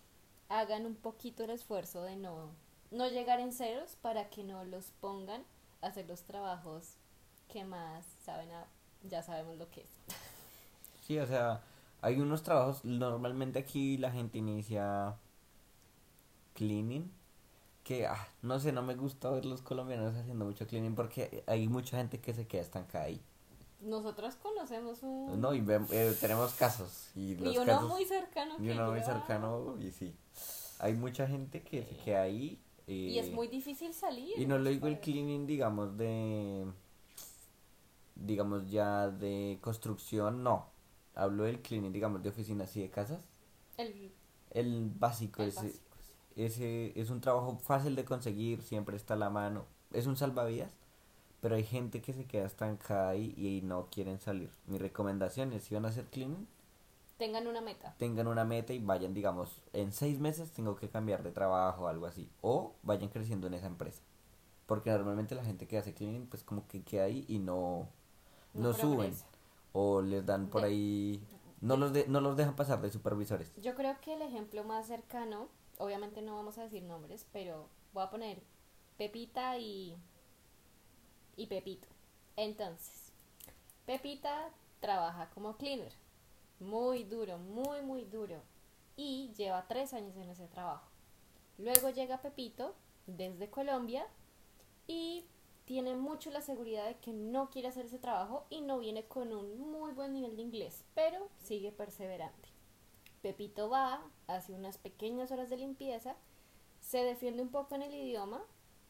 hagan 0.49 0.85
un 0.85 0.95
poquito 0.95 1.43
el 1.43 1.49
esfuerzo 1.49 2.03
de 2.03 2.15
no, 2.15 2.51
no 2.91 3.07
llegar 3.07 3.39
en 3.39 3.51
ceros 3.53 3.95
para 4.01 4.29
que 4.29 4.43
no 4.43 4.63
los 4.65 4.91
pongan 5.01 5.43
a 5.81 5.87
hacer 5.87 6.07
los 6.07 6.21
trabajos 6.23 6.97
que 7.47 7.63
más 7.65 8.05
saben, 8.23 8.51
a- 8.51 8.67
ya 9.03 9.23
sabemos 9.23 9.57
lo 9.57 9.69
que 9.71 9.81
es. 9.81 9.89
Sí, 11.07 11.17
o 11.17 11.25
sea, 11.25 11.61
hay 12.01 12.19
unos 12.19 12.43
trabajos, 12.43 12.83
normalmente 12.83 13.59
aquí 13.59 13.97
la 13.97 14.11
gente 14.11 14.37
inicia 14.39 15.15
cleaning, 16.53 17.11
que, 17.83 18.07
ah, 18.07 18.27
no 18.41 18.59
sé, 18.59 18.71
no 18.71 18.81
me 18.83 18.95
gusta 18.95 19.29
ver 19.31 19.45
los 19.45 19.61
colombianos 19.61 20.15
haciendo 20.15 20.45
mucho 20.45 20.67
cleaning 20.67 20.95
porque 20.95 21.43
hay 21.47 21.67
mucha 21.67 21.97
gente 21.97 22.19
que 22.19 22.33
se 22.33 22.47
queda 22.47 22.61
estancada 22.61 23.05
ahí. 23.05 23.21
Nosotros 23.81 24.35
conocemos 24.35 25.01
un... 25.01 25.41
No, 25.41 25.53
y 25.55 25.61
vem- 25.61 25.87
eh, 25.91 26.15
tenemos 26.19 26.53
casos. 26.53 27.09
Y, 27.15 27.35
los 27.35 27.53
y 27.53 27.57
uno 27.57 27.65
casos, 27.65 27.89
muy 27.89 28.05
cercano. 28.05 28.55
y 28.59 28.65
que 28.65 28.71
uno 28.73 28.91
muy 28.91 29.01
cercano, 29.01 29.75
y 29.79 29.91
sí. 29.91 30.15
Hay 30.79 30.93
mucha 30.93 31.27
gente 31.27 31.63
que 31.63 31.83
se 31.83 31.95
queda 31.97 32.21
ahí. 32.21 32.61
Y 32.85 33.17
es 33.17 33.27
eh, 33.27 33.31
muy 33.31 33.47
difícil 33.47 33.93
salir. 33.93 34.37
Y 34.37 34.45
no 34.45 34.59
lo 34.59 34.69
digo 34.69 34.87
el 34.87 34.99
cleaning, 34.99 35.47
digamos, 35.47 35.97
de. 35.97 36.65
Digamos 38.15 38.69
ya 38.69 39.09
de 39.09 39.57
construcción, 39.61 40.43
no. 40.43 40.70
Hablo 41.15 41.43
del 41.43 41.61
cleaning, 41.61 41.91
digamos, 41.93 42.23
de 42.23 42.29
oficinas 42.29 42.75
y 42.77 42.81
de 42.81 42.89
casas. 42.89 43.27
El, 43.77 44.13
El 44.51 44.89
básico, 44.91 45.41
el 45.41 45.49
ese, 45.49 45.55
básico, 45.55 45.97
sí. 45.99 46.13
ese 46.35 46.99
es 46.99 47.09
un 47.09 47.21
trabajo 47.21 47.57
fácil 47.57 47.95
de 47.95 48.05
conseguir, 48.05 48.61
siempre 48.61 48.95
está 48.97 49.15
a 49.15 49.17
la 49.17 49.29
mano. 49.29 49.65
Es 49.91 50.07
un 50.07 50.15
salvavidas, 50.17 50.71
pero 51.41 51.55
hay 51.55 51.63
gente 51.65 52.01
que 52.01 52.13
se 52.13 52.25
queda 52.25 52.45
estancada 52.45 53.09
ahí 53.09 53.33
y 53.37 53.61
no 53.63 53.87
quieren 53.91 54.19
salir. 54.19 54.51
Mi 54.67 54.77
recomendación 54.77 55.53
es, 55.53 55.63
si 55.65 55.75
van 55.75 55.85
a 55.85 55.89
hacer 55.89 56.05
cleaning, 56.09 56.47
Tengan 57.17 57.47
una 57.47 57.61
meta. 57.61 57.95
tengan 57.97 58.27
una 58.27 58.43
meta 58.45 58.73
y 58.73 58.79
vayan, 58.79 59.13
digamos, 59.13 59.61
en 59.73 59.91
seis 59.93 60.19
meses 60.19 60.51
tengo 60.51 60.75
que 60.75 60.89
cambiar 60.89 61.23
de 61.23 61.31
trabajo 61.31 61.83
o 61.85 61.87
algo 61.87 62.05
así. 62.07 62.29
O 62.41 62.75
vayan 62.83 63.09
creciendo 63.09 63.47
en 63.47 63.53
esa 63.53 63.67
empresa. 63.67 64.01
Porque 64.65 64.89
normalmente 64.91 65.35
la 65.35 65.43
gente 65.45 65.67
que 65.67 65.77
hace 65.77 65.93
cleaning, 65.93 66.27
pues 66.27 66.43
como 66.43 66.67
que 66.67 66.83
queda 66.83 67.05
ahí 67.05 67.25
y 67.27 67.39
no, 67.39 67.89
no, 68.53 68.73
No 68.73 68.73
suben. 68.73 69.11
progresa. 69.11 69.27
O 69.73 70.01
les 70.01 70.25
dan 70.25 70.49
por 70.49 70.61
De- 70.61 70.67
ahí 70.67 71.27
No 71.61 71.77
los, 71.77 71.93
de, 71.93 72.07
no 72.07 72.21
los 72.21 72.35
dejan 72.37 72.55
pasar 72.55 72.81
de 72.81 72.89
supervisores. 72.89 73.53
Yo 73.61 73.75
creo 73.75 73.99
que 74.01 74.13
el 74.15 74.21
ejemplo 74.21 74.63
más 74.63 74.87
cercano, 74.87 75.47
obviamente 75.77 76.21
no 76.21 76.35
vamos 76.35 76.57
a 76.57 76.63
decir 76.63 76.83
nombres, 76.83 77.25
pero 77.31 77.69
voy 77.93 78.03
a 78.03 78.09
poner 78.09 78.41
Pepita 78.97 79.57
y, 79.57 79.95
y 81.35 81.47
Pepito. 81.47 81.87
Entonces, 82.35 83.11
Pepita 83.85 84.49
trabaja 84.79 85.29
como 85.31 85.55
cleaner, 85.57 85.93
muy 86.59 87.03
duro, 87.03 87.37
muy, 87.37 87.81
muy 87.81 88.05
duro, 88.05 88.41
y 88.95 89.31
lleva 89.37 89.67
tres 89.67 89.93
años 89.93 90.15
en 90.17 90.29
ese 90.29 90.47
trabajo. 90.47 90.87
Luego 91.57 91.89
llega 91.91 92.21
Pepito 92.21 92.73
desde 93.05 93.49
Colombia 93.49 94.05
y 94.87 95.25
tiene 95.71 95.95
mucho 95.95 96.31
la 96.31 96.41
seguridad 96.41 96.85
de 96.85 96.97
que 96.97 97.13
no 97.13 97.49
quiere 97.49 97.69
hacer 97.69 97.85
ese 97.85 97.97
trabajo 97.97 98.45
y 98.49 98.59
no 98.59 98.77
viene 98.77 99.05
con 99.05 99.31
un 99.31 99.71
muy 99.71 99.93
buen 99.93 100.11
nivel 100.11 100.35
de 100.35 100.41
inglés, 100.41 100.83
pero 100.95 101.29
sigue 101.41 101.71
perseverante. 101.71 102.49
Pepito 103.21 103.69
va, 103.69 104.01
hace 104.27 104.51
unas 104.51 104.77
pequeñas 104.77 105.31
horas 105.31 105.49
de 105.49 105.55
limpieza, 105.55 106.17
se 106.81 107.05
defiende 107.05 107.41
un 107.41 107.51
poco 107.51 107.75
en 107.75 107.83
el 107.83 107.93
idioma 107.93 108.41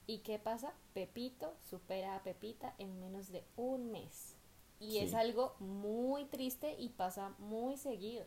y 0.07 0.21
¿qué 0.23 0.39
pasa? 0.39 0.73
Pepito 0.95 1.53
supera 1.69 2.15
a 2.15 2.23
Pepita 2.23 2.73
en 2.79 3.00
menos 3.00 3.31
de 3.31 3.43
un 3.57 3.91
mes. 3.91 4.35
Y 4.79 4.97
es 4.97 5.13
algo 5.13 5.53
muy 5.59 6.25
triste 6.25 6.75
y 6.79 6.89
pasa 6.89 7.35
muy 7.38 7.77
seguido. 7.77 8.25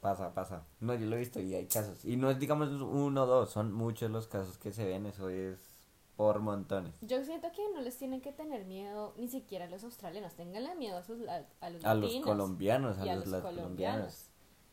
Pasa, 0.00 0.32
pasa. 0.32 0.64
No, 0.80 0.94
yo 0.94 1.04
lo 1.04 1.16
he 1.16 1.18
visto 1.18 1.40
y 1.40 1.54
hay 1.54 1.66
casos. 1.66 2.06
Y 2.06 2.16
no 2.16 2.30
es, 2.30 2.38
digamos, 2.38 2.70
uno 2.70 3.24
o 3.24 3.26
dos, 3.26 3.50
son 3.50 3.70
muchos 3.70 4.10
los 4.10 4.28
casos 4.28 4.56
que 4.56 4.72
se 4.72 4.86
ven, 4.86 5.04
eso 5.04 5.28
es 5.28 5.71
por 6.16 6.40
montones. 6.40 6.92
Yo 7.00 7.24
siento 7.24 7.50
que 7.52 7.62
no 7.74 7.80
les 7.80 7.96
tienen 7.96 8.20
que 8.20 8.32
tener 8.32 8.64
miedo 8.64 9.14
ni 9.16 9.28
siquiera 9.28 9.64
a 9.64 9.68
los 9.68 9.82
australianos, 9.84 10.34
tenganle 10.34 10.74
miedo 10.74 10.98
a, 10.98 11.02
sus, 11.02 11.26
a, 11.28 11.44
a 11.60 11.70
los 11.70 11.84
A 11.84 11.94
los 11.94 12.14
colombianos, 12.16 12.98
a 12.98 13.06
y 13.06 13.08
a 13.08 13.16
los, 13.16 13.24
colombianos. 13.24 13.54
colombianos. 13.56 14.28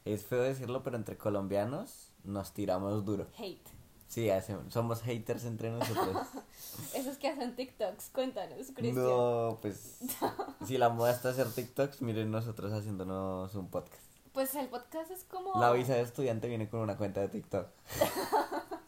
Es 0.06 0.26
feo 0.26 0.42
decirlo, 0.42 0.84
pero 0.84 0.96
entre 0.98 1.18
colombianos 1.18 2.12
nos 2.24 2.54
tiramos 2.54 3.06
duro. 3.06 3.28
Hate. 3.38 3.62
Sí, 4.08 4.30
hacemos- 4.32 4.74
somos 4.74 5.02
haters 5.04 5.46
entre 5.46 5.70
nosotros. 5.70 6.18
Esos 6.96 7.18
que 7.18 7.28
hacen 7.28 7.56
TikToks, 7.56 8.10
cuéntanos, 8.10 8.72
Cristian. 8.74 8.96
no, 9.06 9.60
pues 9.62 10.00
si 10.66 10.78
la 10.80 10.90
moda 10.90 11.12
está 11.12 11.30
hacer 11.30 11.52
TikToks, 11.52 12.02
miren 12.02 12.32
nosotros 12.32 12.72
haciéndonos 12.74 13.54
un 13.54 13.70
podcast. 13.70 14.02
Pues 14.34 14.56
el 14.56 14.68
podcast 14.68 15.12
es 15.12 15.24
como... 15.26 15.60
La 15.60 15.72
visa 15.72 15.94
de 15.94 16.02
estudiante 16.02 16.48
viene 16.48 16.70
con 16.70 16.80
una 16.80 16.98
cuenta 16.98 17.22
de 17.22 17.28
TikTok. 17.30 17.68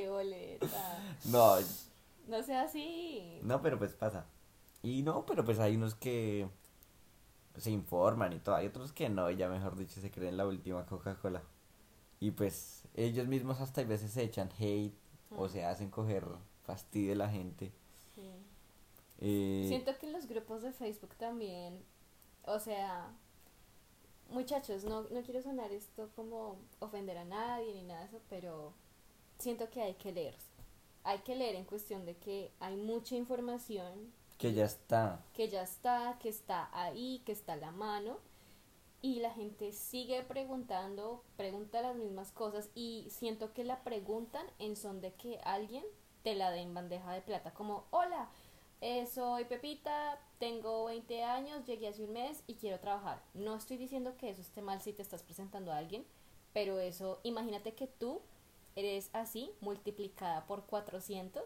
Qué 0.00 0.08
boleta. 0.10 0.66
No, 1.26 1.56
No 2.28 2.42
sea 2.42 2.62
así. 2.62 3.40
no, 3.42 3.62
pero 3.62 3.78
pues 3.78 3.92
pasa. 3.94 4.26
Y 4.82 5.02
no, 5.02 5.24
pero 5.26 5.44
pues 5.44 5.58
hay 5.58 5.76
unos 5.76 5.94
que 5.94 6.48
se 7.56 7.70
informan 7.70 8.32
y 8.32 8.38
todo. 8.38 8.56
Hay 8.56 8.66
otros 8.66 8.92
que 8.92 9.08
no, 9.08 9.30
y 9.30 9.36
ya 9.36 9.48
mejor 9.48 9.76
dicho, 9.76 10.00
se 10.00 10.10
creen 10.10 10.36
la 10.36 10.46
última 10.46 10.84
Coca-Cola. 10.86 11.42
Y 12.20 12.30
pues 12.32 12.84
ellos 12.94 13.26
mismos 13.26 13.60
hasta 13.60 13.80
a 13.80 13.84
veces 13.84 14.10
se 14.12 14.22
echan 14.22 14.50
hate 14.58 14.94
o 15.36 15.48
se 15.48 15.64
hacen 15.64 15.90
coger 15.90 16.26
fastidio 16.64 17.10
de 17.10 17.16
la 17.16 17.28
gente. 17.28 17.72
Sí. 18.14 18.30
Eh, 19.18 19.64
Siento 19.68 19.96
que 19.98 20.06
en 20.06 20.12
los 20.12 20.26
grupos 20.26 20.62
de 20.62 20.72
Facebook 20.72 21.14
también, 21.16 21.82
o 22.44 22.58
sea, 22.58 23.10
muchachos, 24.30 24.84
no, 24.84 25.02
no 25.02 25.22
quiero 25.22 25.42
sonar 25.42 25.72
esto 25.72 26.10
como 26.14 26.58
ofender 26.80 27.18
a 27.18 27.24
nadie 27.24 27.72
ni 27.74 27.82
nada 27.84 28.00
de 28.00 28.06
eso, 28.06 28.20
pero 28.28 28.72
siento 29.38 29.70
que 29.70 29.82
hay 29.82 29.94
que 29.94 30.12
leer. 30.12 30.34
Hay 31.04 31.18
que 31.18 31.36
leer 31.36 31.54
en 31.54 31.64
cuestión 31.64 32.04
de 32.04 32.16
que 32.16 32.52
hay 32.60 32.76
mucha 32.76 33.14
información 33.14 34.12
que 34.38 34.52
ya 34.52 34.64
está. 34.64 35.24
que 35.32 35.48
ya 35.48 35.62
está, 35.62 36.18
que 36.20 36.28
está 36.28 36.68
ahí, 36.72 37.22
que 37.24 37.32
está 37.32 37.54
a 37.54 37.56
la 37.56 37.70
mano. 37.70 38.18
Y 39.02 39.20
la 39.20 39.30
gente 39.30 39.72
sigue 39.72 40.22
preguntando, 40.22 41.22
pregunta 41.36 41.80
las 41.80 41.94
mismas 41.94 42.32
cosas 42.32 42.70
y 42.74 43.06
siento 43.10 43.52
que 43.52 43.62
la 43.62 43.84
preguntan 43.84 44.46
en 44.58 44.74
son 44.74 45.00
de 45.00 45.12
que 45.12 45.38
alguien 45.44 45.84
te 46.22 46.34
la 46.34 46.50
dé 46.50 46.60
en 46.60 46.74
bandeja 46.74 47.12
de 47.12 47.20
plata, 47.20 47.54
como, 47.54 47.84
hola, 47.90 48.28
eh, 48.80 49.06
soy 49.06 49.44
Pepita, 49.44 50.18
tengo 50.38 50.86
20 50.86 51.22
años, 51.22 51.64
llegué 51.66 51.88
hace 51.88 52.04
un 52.04 52.12
mes 52.12 52.42
y 52.46 52.54
quiero 52.54 52.80
trabajar. 52.80 53.22
No 53.32 53.54
estoy 53.54 53.76
diciendo 53.76 54.16
que 54.16 54.30
eso 54.30 54.40
esté 54.40 54.60
mal 54.60 54.80
si 54.80 54.92
te 54.92 55.02
estás 55.02 55.22
presentando 55.22 55.70
a 55.70 55.76
alguien, 55.76 56.04
pero 56.52 56.80
eso, 56.80 57.20
imagínate 57.22 57.74
que 57.74 57.86
tú 57.86 58.22
eres 58.76 59.10
así, 59.14 59.50
multiplicada 59.60 60.46
por 60.46 60.66
400, 60.66 61.42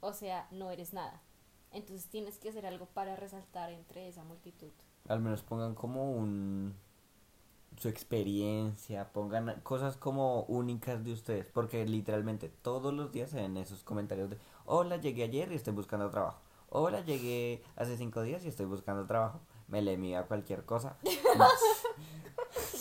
o 0.00 0.12
sea, 0.12 0.48
no 0.50 0.70
eres 0.70 0.92
nada. 0.92 1.22
Entonces 1.70 2.10
tienes 2.10 2.38
que 2.38 2.50
hacer 2.50 2.66
algo 2.66 2.86
para 2.86 3.16
resaltar 3.16 3.70
entre 3.70 4.08
esa 4.08 4.24
multitud. 4.24 4.72
Al 5.08 5.20
menos 5.20 5.42
pongan 5.42 5.74
como 5.74 6.12
un 6.12 6.74
su 7.78 7.88
experiencia, 7.88 9.10
pongan 9.12 9.60
cosas 9.62 9.96
como 9.96 10.42
únicas 10.42 11.02
de 11.04 11.12
ustedes, 11.12 11.46
porque 11.46 11.86
literalmente 11.86 12.50
todos 12.50 12.92
los 12.92 13.10
días 13.12 13.32
ven 13.32 13.56
esos 13.56 13.82
comentarios 13.82 14.28
de 14.28 14.38
hola, 14.66 14.98
llegué 14.98 15.24
ayer 15.24 15.50
y 15.52 15.54
estoy 15.54 15.72
buscando 15.72 16.10
trabajo. 16.10 16.40
Hola, 16.68 17.00
llegué 17.00 17.62
hace 17.76 17.96
cinco 17.96 18.22
días 18.22 18.44
y 18.44 18.48
estoy 18.48 18.66
buscando 18.66 19.06
trabajo. 19.06 19.40
Me 19.68 19.82
le 19.82 19.96
mida 19.96 20.26
cualquier 20.26 20.64
cosa. 20.64 20.96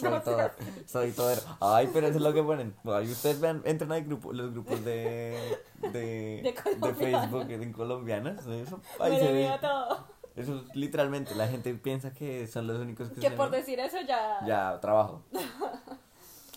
soy 0.02 0.20
todo, 0.26 0.52
soy 0.88 1.12
todo. 1.12 1.36
Ay, 1.60 1.90
pero 1.94 2.08
eso 2.08 2.18
es 2.18 2.24
lo 2.24 2.34
que 2.34 2.44
ponen. 2.44 2.76
Ay, 2.86 3.10
ustedes 3.12 3.40
vean, 3.40 3.62
entren 3.66 3.92
al 3.92 4.04
grupo, 4.04 4.34
los 4.34 4.52
grupos 4.52 4.84
de, 4.84 5.58
de, 5.82 5.90
De 5.92 6.56
de. 6.82 6.94
Facebook 6.96 7.50
en 7.50 7.72
colombianas. 7.74 8.46
Eso, 8.46 8.80
ahí 9.00 9.18
se 9.18 9.32
ve. 9.32 9.50
todo. 9.62 10.06
Eso 10.36 10.56
es 10.66 10.76
literalmente, 10.76 11.36
la 11.36 11.48
gente 11.48 11.74
piensa 11.76 12.14
que 12.14 12.48
son 12.48 12.66
los 12.66 12.80
únicos 12.80 13.10
que, 13.10 13.16
Que 13.20 13.30
se 13.30 13.36
por 13.36 13.50
ven. 13.50 13.60
decir 13.60 13.80
eso 13.82 13.98
ya... 14.08 14.40
Ya, 14.46 14.80
trabajo. 14.80 15.24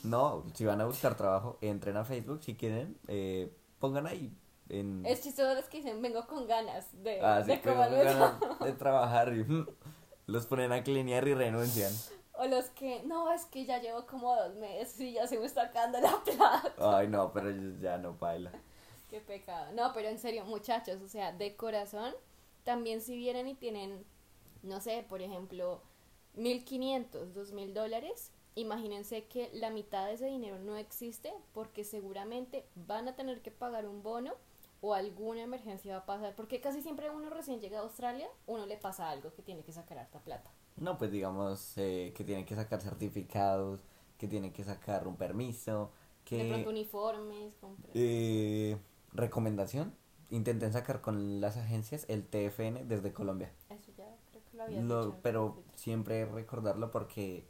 No, 0.05 0.45
si 0.53 0.67
van 0.67 0.81
a 0.83 0.85
buscar 0.85 1.17
trabajo, 1.17 1.57
entren 1.63 1.97
a 1.97 2.05
Facebook 2.05 2.43
si 2.43 2.55
quieren, 2.55 2.99
eh, 3.09 3.51
pongan 3.79 4.07
ahí 4.07 4.37
en... 4.69 5.03
Es 5.07 5.23
chistoso 5.23 5.55
los 5.55 5.65
que 5.65 5.79
dicen, 5.79 6.03
vengo 6.03 6.27
con 6.27 6.47
ganas 6.47 6.87
de, 7.03 7.21
Ah, 7.23 7.41
de 7.41 7.59
comerme 7.63 7.97
con 7.97 8.05
ganas 8.05 8.61
de 8.61 8.73
trabajar 8.75 9.33
y 9.35 9.47
los 10.27 10.45
ponen 10.47 10.73
a 10.73 10.83
clinear 10.83 11.27
y 11.27 11.33
renuncian. 11.35 11.91
O 12.45 12.47
los 12.47 12.67
que, 12.71 13.03
no, 13.05 13.33
es 13.33 13.47
que 13.47 13.65
ya 13.65 13.81
llevo 13.81 14.05
como 14.07 14.35
dos 14.37 14.55
meses 14.57 15.01
y 15.01 15.15
ya 15.15 15.27
se 15.27 15.39
me 15.39 15.47
está 15.47 15.63
acabando 15.63 15.99
la 16.01 16.23
plata. 16.23 16.75
Ay, 16.79 17.09
no, 17.09 17.33
pero 17.33 17.51
ya 17.81 17.97
no 17.97 18.15
baila. 18.15 18.53
Qué 19.09 19.21
pecado. 19.21 19.73
No, 19.73 19.93
pero 19.95 20.09
en 20.09 20.19
serio, 20.19 20.45
muchachos, 20.45 21.01
o 21.01 21.09
sea, 21.09 21.33
de 21.33 21.57
corazón, 21.57 22.13
también 22.63 23.01
si 23.01 23.17
vienen 23.17 23.49
y 23.49 23.55
tienen, 23.55 24.05
no 24.63 24.81
sé, 24.81 25.07
por 25.09 25.23
ejemplo, 25.23 25.81
1500, 26.35 27.33
2000 27.33 27.73
dólares, 27.73 28.31
imagínense 28.57 29.25
que 29.25 29.49
la 29.55 29.71
mitad 29.71 30.07
de 30.07 30.15
ese 30.15 30.27
dinero 30.27 30.59
no 30.59 30.77
existe 30.77 31.33
porque 31.55 31.83
seguramente 31.83 32.67
van 32.75 33.09
a 33.09 33.17
tener 33.17 33.41
que 33.41 33.53
pagar 33.53 33.87
un 33.87 34.03
bono 34.03 34.35
o 34.83 34.93
alguna 34.93 35.41
emergencia 35.41 35.97
va 35.97 36.03
a 36.03 36.07
pasar. 36.07 36.37
Porque 36.37 36.61
casi 36.61 36.83
siempre 36.83 37.09
uno 37.09 37.31
recién 37.31 37.61
llega 37.61 37.79
a 37.79 37.83
Australia, 37.83 38.29
uno 38.47 38.67
le 38.67 38.77
pasa 38.77 39.09
algo 39.09 39.33
que 39.33 39.43
tiene 39.43 39.63
que 39.63 39.73
sacar 39.73 39.99
harta 39.99 40.21
plata. 40.21 40.51
No, 40.77 40.99
pues 40.99 41.13
digamos 41.13 41.75
eh, 41.79 42.13
que 42.17 42.25
tienen 42.25 42.45
que 42.45 42.55
sacar 42.57 42.81
certificados, 42.81 43.81
que 44.19 44.27
tienen 44.29 44.53
que 44.53 44.65
sacar 44.65 45.07
un 45.07 45.17
permiso, 45.17 45.93
De 46.31 46.45
pronto 46.45 46.69
que... 46.69 46.71
uniformes. 46.71 47.55
Eh, 47.95 48.77
recomendación, 49.13 49.95
intenten 50.31 50.73
sacar 50.73 51.01
con 51.01 51.41
las 51.41 51.57
agencias 51.57 52.05
el 52.09 52.25
TFN 52.25 52.85
desde 52.85 53.13
Colombia. 53.13 53.53
Eso 53.69 53.93
ya 53.97 54.17
creo 54.31 54.43
que 54.51 54.57
lo 54.57 54.63
había 54.65 54.81
Lo- 54.83 55.03
dicho. 55.03 55.19
pero 55.23 55.63
siempre 55.75 56.25
recordarlo 56.27 56.91
porque 56.91 57.45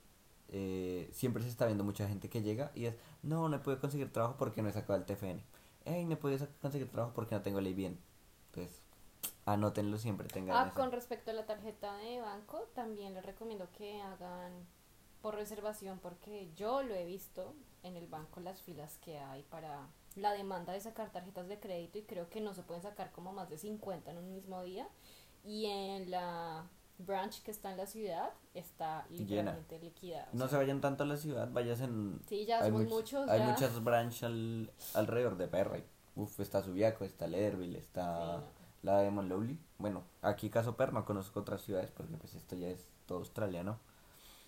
eh, 0.48 1.08
siempre 1.12 1.42
se 1.42 1.48
está 1.48 1.66
viendo 1.66 1.84
mucha 1.84 2.08
gente 2.08 2.28
que 2.28 2.42
llega 2.42 2.70
y 2.74 2.86
es, 2.86 2.94
no, 3.22 3.48
no 3.48 3.56
he 3.56 3.58
podido 3.60 3.80
conseguir 3.80 4.12
trabajo 4.12 4.36
porque 4.38 4.62
no 4.62 4.68
he 4.68 4.72
sacado 4.72 4.98
el 4.98 5.04
TFN. 5.04 5.42
Hey, 5.86 6.04
no 6.04 6.14
he 6.14 6.16
podido 6.16 6.46
conseguir 6.60 6.90
trabajo 6.90 7.12
porque 7.14 7.34
no 7.34 7.42
tengo 7.42 7.60
ley 7.60 7.74
bien. 7.74 7.98
Entonces, 8.52 8.82
anótenlo 9.46 9.98
siempre, 9.98 10.28
tengan 10.28 10.56
Ah, 10.56 10.66
eso. 10.66 10.74
con 10.74 10.90
respecto 10.92 11.30
a 11.30 11.34
la 11.34 11.46
tarjeta 11.46 11.96
de 11.98 12.20
banco, 12.20 12.68
también 12.74 13.14
les 13.14 13.24
recomiendo 13.24 13.70
que 13.72 14.00
hagan 14.00 14.52
por 15.20 15.34
reservación 15.34 15.98
porque 16.00 16.50
yo 16.54 16.82
lo 16.82 16.94
he 16.94 17.04
visto 17.04 17.54
en 17.82 17.96
el 17.96 18.06
banco 18.06 18.40
las 18.40 18.60
filas 18.62 18.98
que 18.98 19.18
hay 19.18 19.42
para 19.44 19.86
la 20.16 20.32
demanda 20.32 20.72
de 20.72 20.80
sacar 20.80 21.10
tarjetas 21.10 21.48
de 21.48 21.58
crédito 21.58 21.98
y 21.98 22.02
creo 22.02 22.28
que 22.28 22.40
no 22.40 22.54
se 22.54 22.62
pueden 22.62 22.82
sacar 22.82 23.10
como 23.12 23.32
más 23.32 23.48
de 23.50 23.58
50 23.58 24.10
en 24.10 24.18
un 24.18 24.30
mismo 24.30 24.62
día 24.62 24.86
y 25.44 25.66
en 25.66 26.10
la 26.10 26.66
branch 26.98 27.42
que 27.42 27.50
está 27.50 27.70
en 27.72 27.76
la 27.78 27.86
ciudad 27.86 28.30
está 28.54 29.06
literalmente 29.10 29.78
liquidada. 29.80 30.28
o 30.32 30.36
No 30.36 30.40
sea, 30.44 30.50
se 30.50 30.56
vayan 30.58 30.80
tanto 30.80 31.02
a 31.02 31.06
la 31.06 31.16
ciudad, 31.16 31.48
vayas 31.50 31.80
en... 31.80 32.20
Sí, 32.28 32.46
ya 32.46 32.58
hay 32.60 32.70
somos 32.70 32.82
much- 32.82 32.88
muchos. 32.90 33.28
Hay 33.28 33.40
ya. 33.40 33.46
muchas 33.48 33.82
branches 33.82 34.22
al- 34.22 34.70
alrededor 34.94 35.36
de 35.36 35.48
Perry. 35.48 35.84
Uf, 36.16 36.38
está 36.38 36.62
Subiaco, 36.62 37.04
está 37.04 37.26
Leatherville, 37.26 37.76
está 37.78 38.40
Sí, 38.40 38.46
no. 38.46 38.63
La 38.84 38.98
de 39.00 39.10
Monlowly. 39.10 39.58
Bueno, 39.78 40.04
aquí 40.22 40.50
caso 40.50 40.76
Per 40.76 40.92
no 40.92 41.04
conozco 41.04 41.40
otras 41.40 41.62
ciudades 41.62 41.90
porque 41.90 42.16
pues 42.16 42.34
esto 42.34 42.54
ya 42.56 42.68
es 42.68 42.86
todo 43.06 43.18
australiano. 43.18 43.78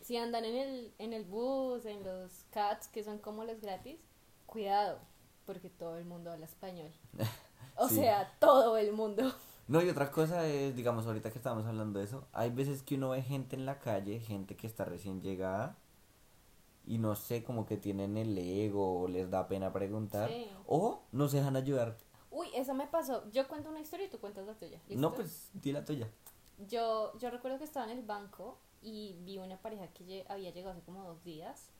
Si 0.00 0.16
andan 0.16 0.44
en 0.44 0.54
el, 0.56 0.94
en 0.98 1.12
el 1.12 1.24
bus, 1.24 1.84
en 1.86 2.04
los 2.04 2.44
cats, 2.50 2.86
que 2.88 3.02
son 3.02 3.18
como 3.18 3.44
los 3.44 3.60
gratis, 3.60 3.98
cuidado, 4.46 5.00
porque 5.44 5.68
todo 5.70 5.96
el 5.98 6.04
mundo 6.04 6.30
habla 6.30 6.46
español. 6.46 6.92
O 7.78 7.88
Sí. 7.90 7.96
sea, 7.96 8.32
todo 8.40 8.78
el 8.78 8.92
mundo. 8.92 9.34
No, 9.68 9.82
y 9.82 9.88
otra 9.90 10.10
cosa 10.10 10.46
es, 10.46 10.74
digamos, 10.74 11.06
ahorita 11.06 11.30
que 11.30 11.36
estamos 11.36 11.66
hablando 11.66 11.98
de 11.98 12.06
eso, 12.06 12.24
hay 12.32 12.50
veces 12.50 12.82
que 12.82 12.94
uno 12.94 13.10
ve 13.10 13.20
gente 13.22 13.54
en 13.54 13.66
la 13.66 13.80
calle, 13.80 14.18
gente 14.20 14.56
que 14.56 14.66
está 14.66 14.86
recién 14.86 15.20
llegada, 15.20 15.76
y 16.86 16.96
no 16.98 17.16
sé, 17.16 17.42
como 17.44 17.66
que 17.66 17.76
tienen 17.76 18.16
el 18.16 18.38
ego 18.38 19.00
o 19.02 19.08
les 19.08 19.28
da 19.30 19.46
pena 19.48 19.72
preguntar 19.74 20.30
Sí. 20.30 20.48
o 20.66 21.02
no 21.12 21.28
se 21.28 21.38
dejan 21.38 21.56
ayudar. 21.56 21.96
Uy, 22.36 22.48
eso 22.54 22.74
me 22.74 22.86
pasó. 22.86 23.30
Yo 23.30 23.48
cuento 23.48 23.70
una 23.70 23.80
historia 23.80 24.04
y 24.04 24.10
tú 24.10 24.20
cuentas 24.20 24.46
la 24.46 24.52
tuya. 24.52 24.78
¿listo? 24.88 25.00
No, 25.00 25.14
pues 25.14 25.48
di 25.54 25.72
la 25.72 25.82
tuya. 25.82 26.06
Yo, 26.68 27.16
yo 27.18 27.30
recuerdo 27.30 27.56
que 27.56 27.64
estaba 27.64 27.90
en 27.90 27.96
el 27.96 28.04
banco 28.04 28.58
y 28.82 29.16
vi 29.20 29.38
una 29.38 29.56
pareja 29.56 29.88
que 29.88 30.26
había 30.28 30.50
llegado 30.50 30.72
hace 30.72 30.82
como 30.82 31.02
dos 31.02 31.24
días 31.24 31.70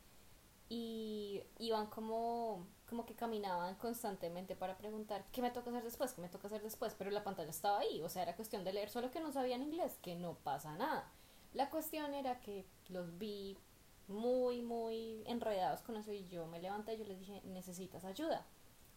y 0.67 1.43
iban 1.59 1.85
como, 1.85 2.65
como 2.89 3.05
que 3.05 3.13
caminaban 3.13 3.75
constantemente 3.75 4.55
para 4.55 4.79
preguntar 4.79 5.25
qué 5.31 5.43
me 5.43 5.51
toca 5.51 5.69
hacer 5.69 5.83
después, 5.83 6.13
qué 6.13 6.21
me 6.21 6.29
toca 6.29 6.47
hacer 6.47 6.63
después, 6.63 6.95
pero 6.97 7.11
la 7.11 7.23
pantalla 7.23 7.51
estaba 7.51 7.77
ahí, 7.77 8.01
o 8.01 8.09
sea, 8.09 8.23
era 8.23 8.35
cuestión 8.35 8.63
de 8.63 8.73
leer, 8.73 8.89
solo 8.89 9.11
que 9.11 9.19
no 9.19 9.31
sabían 9.31 9.61
inglés, 9.61 9.99
que 10.01 10.15
no 10.15 10.39
pasa 10.39 10.75
nada. 10.75 11.11
La 11.53 11.69
cuestión 11.69 12.15
era 12.15 12.39
que 12.39 12.65
los 12.89 13.15
vi 13.19 13.59
muy, 14.07 14.63
muy 14.63 15.21
enredados 15.27 15.81
con 15.83 15.97
eso 15.97 16.11
y 16.11 16.27
yo 16.27 16.47
me 16.47 16.59
levanté 16.59 16.95
y 16.95 16.97
yo 16.97 17.05
les 17.05 17.19
dije, 17.19 17.43
necesitas 17.45 18.03
ayuda. 18.05 18.43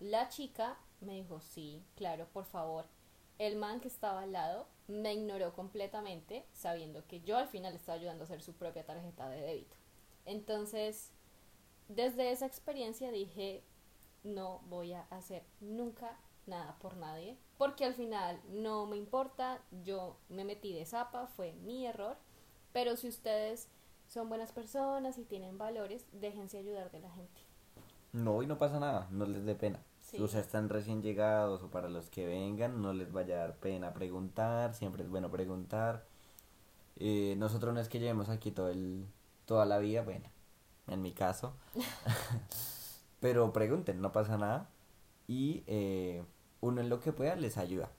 La 0.00 0.28
chica 0.30 0.78
me 1.00 1.14
dijo, 1.14 1.40
sí, 1.40 1.84
claro, 1.94 2.26
por 2.32 2.46
favor. 2.46 2.86
El 3.38 3.56
man 3.56 3.80
que 3.80 3.88
estaba 3.88 4.22
al 4.22 4.32
lado 4.32 4.66
me 4.88 5.14
ignoró 5.14 5.52
completamente, 5.52 6.46
sabiendo 6.52 7.06
que 7.06 7.20
yo 7.20 7.36
al 7.36 7.48
final 7.48 7.74
estaba 7.74 7.98
ayudando 7.98 8.24
a 8.24 8.26
hacer 8.26 8.42
su 8.42 8.54
propia 8.54 8.84
tarjeta 8.84 9.28
de 9.28 9.40
débito. 9.40 9.76
Entonces, 10.24 11.12
desde 11.88 12.32
esa 12.32 12.46
experiencia 12.46 13.10
dije, 13.10 13.62
no 14.24 14.60
voy 14.68 14.92
a 14.94 15.02
hacer 15.10 15.44
nunca 15.60 16.18
nada 16.46 16.76
por 16.78 16.96
nadie, 16.96 17.36
porque 17.58 17.84
al 17.84 17.94
final 17.94 18.40
no 18.48 18.86
me 18.86 18.96
importa, 18.96 19.60
yo 19.84 20.16
me 20.28 20.44
metí 20.44 20.72
de 20.72 20.86
zapa, 20.86 21.26
fue 21.26 21.52
mi 21.52 21.86
error, 21.86 22.16
pero 22.72 22.96
si 22.96 23.08
ustedes 23.08 23.68
son 24.08 24.28
buenas 24.28 24.52
personas 24.52 25.18
y 25.18 25.24
tienen 25.24 25.58
valores, 25.58 26.06
déjense 26.12 26.58
ayudar 26.58 26.90
de 26.90 27.00
la 27.00 27.10
gente. 27.10 27.40
No, 28.12 28.42
y 28.42 28.46
no 28.46 28.58
pasa 28.58 28.80
nada, 28.80 29.06
no 29.10 29.24
les 29.26 29.44
dé 29.44 29.54
pena. 29.54 29.80
Sí. 30.10 30.18
O 30.20 30.28
sea, 30.28 30.40
están 30.40 30.68
recién 30.68 31.02
llegados 31.02 31.62
o 31.62 31.70
para 31.70 31.88
los 31.88 32.10
que 32.10 32.26
vengan, 32.26 32.82
no 32.82 32.92
les 32.92 33.12
vaya 33.12 33.36
a 33.36 33.38
dar 33.38 33.56
pena 33.56 33.92
preguntar, 33.94 34.74
siempre 34.74 35.04
es 35.04 35.08
bueno 35.10 35.30
preguntar. 35.30 36.04
Eh, 36.96 37.34
nosotros 37.38 37.72
no 37.74 37.80
es 37.80 37.88
que 37.88 38.00
llevemos 38.00 38.28
aquí 38.28 38.50
todo 38.50 38.70
el, 38.70 39.06
toda 39.46 39.66
la 39.66 39.78
vida, 39.78 40.02
bueno, 40.02 40.28
en 40.88 41.02
mi 41.02 41.12
caso. 41.12 41.54
Pero 43.20 43.52
pregunten, 43.52 44.00
no 44.00 44.12
pasa 44.12 44.36
nada. 44.38 44.68
Y 45.28 45.62
eh, 45.66 46.24
uno 46.60 46.80
en 46.80 46.88
lo 46.88 47.00
que 47.00 47.12
pueda 47.12 47.36
les 47.36 47.58
ayuda. 47.58 47.90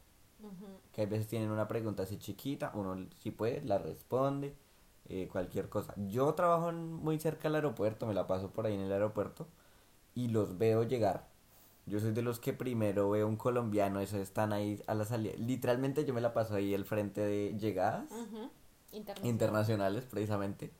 Que 0.92 1.04
a 1.04 1.06
veces 1.06 1.28
tienen 1.28 1.52
una 1.52 1.68
pregunta 1.68 2.04
así 2.04 2.18
chiquita, 2.18 2.72
uno 2.74 3.08
si 3.20 3.32
puede 3.32 3.62
la 3.64 3.78
responde, 3.78 4.56
eh, 5.08 5.28
cualquier 5.32 5.70
cosa. 5.70 5.94
Yo 6.10 6.34
trabajo 6.34 6.70
en- 6.70 6.94
muy 6.94 7.20
cerca 7.20 7.44
del 7.44 7.56
aeropuerto, 7.56 8.08
me 8.08 8.14
la 8.16 8.28
paso 8.28 8.50
por 8.52 8.66
ahí 8.66 8.74
en 8.74 8.82
el 8.82 8.92
aeropuerto 8.92 9.48
y 10.16 10.30
los 10.30 10.58
veo 10.58 10.84
llegar. 10.84 11.28
Yo 11.86 12.00
soy 12.00 12.12
de 12.12 12.22
los 12.22 12.40
que 12.40 12.54
primero 12.54 13.10
veo 13.10 13.28
un 13.28 13.38
colombiano, 13.38 14.00
esos 14.00 14.20
están 14.20 14.54
ahí 14.54 14.82
a 14.88 14.94
la 14.94 15.06
salida. 15.06 15.34
Literalmente 15.38 16.06
yo 16.06 16.14
me 16.14 16.22
la 16.22 16.34
paso 16.34 16.56
ahí 16.56 16.74
al 16.74 16.86
frente 16.86 17.22
de 17.22 17.58
llegadas 17.58 18.06
internacionales 19.24 20.06
precisamente. 20.06 20.72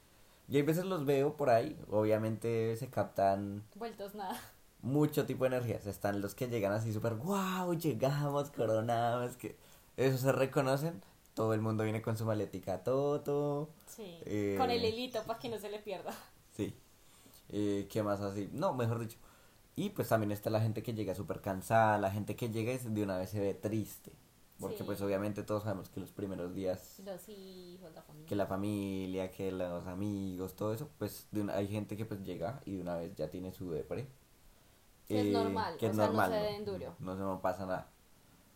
Y 0.48 0.58
hay 0.58 0.64
veces 0.64 0.86
los 0.86 1.06
veo 1.06 1.38
por 1.38 1.50
ahí, 1.50 1.78
obviamente 1.90 2.76
se 2.76 2.90
captan 2.90 3.64
Vueltos 3.76 4.16
nada. 4.16 4.40
mucho 4.82 5.26
tipo 5.26 5.46
de 5.46 5.56
energías. 5.56 5.86
Están 5.88 6.22
los 6.22 6.36
que 6.36 6.48
llegan 6.48 6.72
así 6.72 6.94
súper, 6.94 7.16
wow, 7.16 7.74
llegamos, 7.74 8.52
coronamos, 8.52 9.38
que 9.38 9.56
eso 9.98 10.18
se 10.18 10.32
reconocen. 10.32 11.02
Todo 11.34 11.54
el 11.54 11.62
mundo 11.62 11.84
viene 11.84 12.02
con 12.02 12.18
su 12.18 12.26
maletica 12.26 12.84
Toto. 12.84 13.70
Sí. 13.88 14.20
Eh, 14.26 14.56
Con 14.58 14.70
el 14.70 14.84
hilito 14.84 15.24
para 15.24 15.40
que 15.40 15.50
no 15.50 15.58
se 15.58 15.70
le 15.70 15.80
pierda. 15.80 16.14
Sí. 16.52 16.76
Eh, 17.50 17.88
¿Qué 17.90 18.04
más 18.04 18.20
así? 18.22 18.50
No, 18.52 18.74
mejor 18.74 19.00
dicho. 19.00 19.18
Y 19.82 19.90
pues 19.90 20.10
también 20.10 20.32
está 20.32 20.52
la 20.52 20.62
gente 20.62 20.84
que 20.84 20.94
llega 20.94 21.16
súper 21.16 21.42
cansada, 21.42 21.98
la 21.98 22.12
gente 22.12 22.36
que 22.36 22.50
llega 22.52 22.72
y 22.72 22.78
de 22.78 23.02
una 23.02 23.18
vez 23.18 23.32
se 23.32 23.40
ve 23.40 23.56
triste. 23.56 24.12
Porque 24.60 24.78
Sí. 24.78 24.84
pues 24.84 25.02
obviamente 25.02 25.42
todos 25.42 25.64
sabemos 25.64 25.90
que 25.90 26.00
los 26.00 26.12
primeros 26.12 26.54
días, 26.54 27.02
Los 27.04 27.28
hijos, 27.30 27.92
la 27.96 28.04
familia. 28.04 28.28
que 28.30 28.36
la 28.36 28.46
familia, 28.46 29.32
que 29.32 29.52
los 29.52 29.88
amigos, 29.88 30.56
todo 30.56 30.72
eso, 30.76 30.88
pues 31.00 31.28
de 31.32 31.42
una- 31.42 31.56
hay 31.56 31.68
gente 31.68 31.98
que 31.98 32.06
pues 32.06 32.22
llega 32.24 32.62
y 32.64 32.76
de 32.76 32.82
una 32.84 32.96
vez 32.96 33.16
ya 33.16 33.32
tiene 33.32 33.52
su 33.54 33.72
depre. 33.72 34.08
Que 35.08 35.20
es 35.22 35.26
Eh, 35.26 35.32
normal, 35.32 35.78
que 35.80 35.88
o 35.88 35.90
es 35.90 35.96
sea, 35.96 36.06
no 36.06 36.12
normal, 36.14 36.32
se 36.32 36.38
den 36.38 36.64
duro. 36.66 36.96
No, 37.00 37.42
pasa 37.42 37.66
nada. 37.66 37.88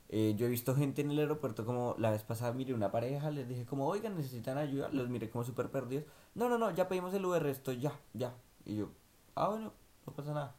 Eh, 0.09 0.35
yo 0.37 0.45
he 0.45 0.49
visto 0.49 0.75
gente 0.75 1.01
en 1.01 1.09
el 1.09 1.17
aeropuerto 1.17 1.65
como 1.65 1.95
la 1.97 2.11
vez 2.11 2.21
pasada 2.21 2.53
miré 2.53 2.75
una 2.75 2.91
pareja, 2.91 3.31
les 3.31 3.47
dije 3.49 3.65
como, 3.65 3.87
oigan, 3.87 4.15
necesitan 4.15 4.59
ayuda, 4.59 4.89
los 4.89 5.09
miré 5.09 5.31
como 5.31 5.43
súper 5.43 5.71
perdidos. 5.71 6.05
No, 6.35 6.49
no, 6.49 6.59
no, 6.59 6.69
ya 6.69 6.87
pedimos 6.87 7.15
el 7.15 7.25
Uber, 7.25 7.43
esto 7.47 7.71
ya, 7.71 7.99
ya. 8.13 8.35
Y 8.63 8.75
yo, 8.75 8.91
ah, 9.33 9.47
bueno, 9.49 9.73
no 10.05 10.13
pasa 10.13 10.31
nada. 10.35 10.55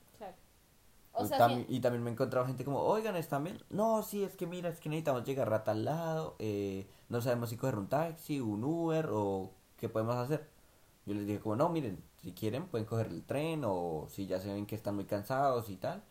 O 1.19 1.25
sea, 1.25 1.45
tam- 1.47 1.65
y 1.69 1.81
también 1.81 2.03
me 2.05 2.11
he 2.11 2.13
encontrado 2.13 2.47
gente 2.47 2.65
como, 2.65 2.81
oigan, 2.81 3.17
¿están 3.17 3.45
bien? 3.45 3.59
No, 3.71 4.03
sí, 4.03 4.23
es 4.25 4.37
que 4.37 4.47
mira, 4.47 4.69
es 4.69 4.81
que 4.81 4.89
necesitamos 4.91 5.25
llegar 5.25 5.53
a 5.55 5.65
tal 5.65 5.85
lado, 5.85 6.37
eh, 6.39 6.87
no 7.09 7.21
sabemos 7.23 7.49
si 7.51 7.57
coger 7.57 7.77
un 7.79 7.89
taxi, 7.89 8.41
un 8.41 8.63
Uber 8.65 9.09
o 9.13 9.51
qué 9.79 9.89
podemos 9.89 10.17
hacer. 10.17 10.47
Yo 11.07 11.15
les 11.15 11.27
dije 11.27 11.41
como, 11.41 11.57
no, 11.57 11.69
miren, 11.71 12.03
si 12.23 12.33
quieren 12.33 12.67
pueden 12.69 12.87
coger 12.87 13.07
el 13.09 13.25
tren 13.25 13.63
o 13.65 14.07
si 14.11 14.27
ya 14.27 14.41
se 14.41 14.53
ven 14.53 14.67
que 14.67 14.75
están 14.77 14.95
muy 14.97 15.05
cansados 15.07 15.71
y 15.71 15.77
tal, 15.77 16.03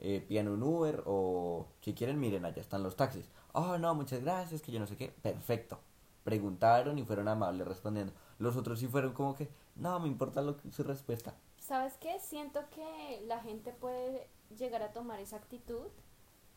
eh, 0.00 0.24
pidan 0.26 0.48
un 0.48 0.62
Uber 0.62 1.02
o 1.06 1.66
si 1.82 1.94
quieren, 1.94 2.18
miren, 2.20 2.44
allá 2.44 2.60
están 2.60 2.82
los 2.82 2.96
taxis. 2.96 3.28
Oh, 3.52 3.78
no, 3.78 3.94
muchas 3.94 4.20
gracias, 4.22 4.62
que 4.62 4.72
yo 4.72 4.80
no 4.80 4.86
sé 4.86 4.96
qué. 4.96 5.08
Perfecto. 5.22 5.80
Preguntaron 6.24 6.98
y 6.98 7.04
fueron 7.04 7.28
amables 7.28 7.66
respondiendo. 7.68 8.12
Los 8.38 8.56
otros 8.56 8.78
sí 8.80 8.86
fueron 8.88 9.12
como 9.12 9.34
que, 9.34 9.48
no, 9.76 9.98
me 10.00 10.08
importa 10.08 10.42
lo 10.42 10.56
que, 10.56 10.70
su 10.72 10.82
respuesta. 10.84 11.34
¿Sabes 11.64 11.96
qué? 11.96 12.18
Siento 12.18 12.68
que 12.70 13.22
la 13.26 13.40
gente 13.40 13.72
puede 13.72 14.28
llegar 14.56 14.82
a 14.82 14.92
tomar 14.92 15.18
esa 15.20 15.36
actitud 15.36 15.88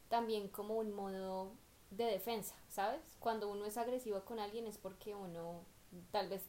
también 0.10 0.50
como 0.50 0.76
un 0.76 0.93
modo 0.93 1.54
de 1.91 2.06
defensa, 2.06 2.56
¿sabes? 2.67 3.15
Cuando 3.20 3.50
uno 3.50 3.65
es 3.65 3.78
agresivo 3.78 4.24
con 4.26 4.39
alguien 4.39 4.67
es 4.67 4.78
porque 4.78 5.15
uno 5.15 5.62
tal 6.12 6.28
vez 6.28 6.43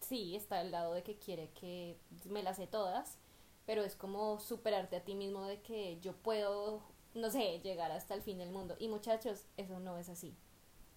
sí 0.00 0.36
está 0.36 0.60
al 0.60 0.70
lado 0.70 0.94
de 0.94 1.02
que 1.02 1.18
quiere 1.18 1.50
que 1.50 1.98
me 2.24 2.44
las 2.44 2.56
sé 2.56 2.68
todas, 2.68 3.18
pero 3.66 3.82
es 3.82 3.96
como 3.96 4.38
superarte 4.38 4.96
a 4.96 5.04
ti 5.04 5.16
mismo 5.16 5.44
de 5.44 5.60
que 5.60 5.98
yo 6.00 6.14
puedo, 6.14 6.82
no 7.14 7.30
sé, 7.30 7.58
llegar 7.60 7.90
hasta 7.90 8.14
el 8.14 8.22
fin 8.22 8.38
del 8.38 8.50
mundo. 8.50 8.76
Y 8.78 8.86
muchachos, 8.86 9.46
eso 9.56 9.80
no 9.80 9.98
es 9.98 10.08
así. 10.08 10.36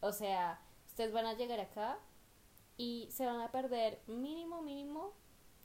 O 0.01 0.11
sea, 0.11 0.61
ustedes 0.85 1.11
van 1.11 1.25
a 1.25 1.33
llegar 1.33 1.59
acá 1.59 1.97
y 2.77 3.09
se 3.11 3.25
van 3.25 3.41
a 3.41 3.51
perder 3.51 4.01
mínimo, 4.05 4.61
mínimo 4.61 5.13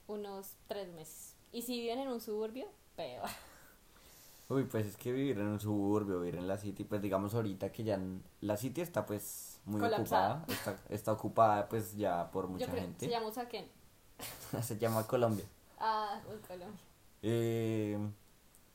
unos 0.07 0.55
tres 0.69 0.93
meses. 0.93 1.35
Y 1.53 1.63
si 1.63 1.81
viven 1.81 2.01
en 2.01 2.09
un 2.09 2.21
suburbio, 2.21 2.67
peor. 2.97 3.29
Uy, 4.49 4.65
pues 4.65 4.87
es 4.87 4.97
que 4.97 5.13
vivir 5.13 5.39
en 5.39 5.47
un 5.49 5.61
suburbio, 5.61 6.21
vivir 6.21 6.37
en 6.37 6.47
la 6.47 6.57
city, 6.57 6.85
pues 6.85 7.03
digamos 7.03 7.35
ahorita 7.35 7.73
que 7.73 7.83
ya 7.83 8.01
la 8.41 8.57
city 8.57 8.81
está 8.81 9.05
pues 9.05 9.61
muy 9.65 9.81
Colapsada. 9.81 10.35
ocupada, 10.37 10.55
está, 10.55 10.95
está 10.95 11.13
ocupada 11.13 11.69
pues 11.69 11.97
ya 11.97 12.31
por 12.31 12.47
mucha 12.47 12.67
Yo 12.67 12.71
creo 12.71 12.85
gente. 12.85 13.07
se 13.07 13.11
llama 13.11 13.27
Usaquén. 13.29 13.67
Se 14.63 14.79
llama 14.79 15.07
Colombia. 15.07 15.45
Ah, 15.79 16.21
uy, 16.29 16.39
Colombia. 16.47 16.81
Eh, 17.23 17.99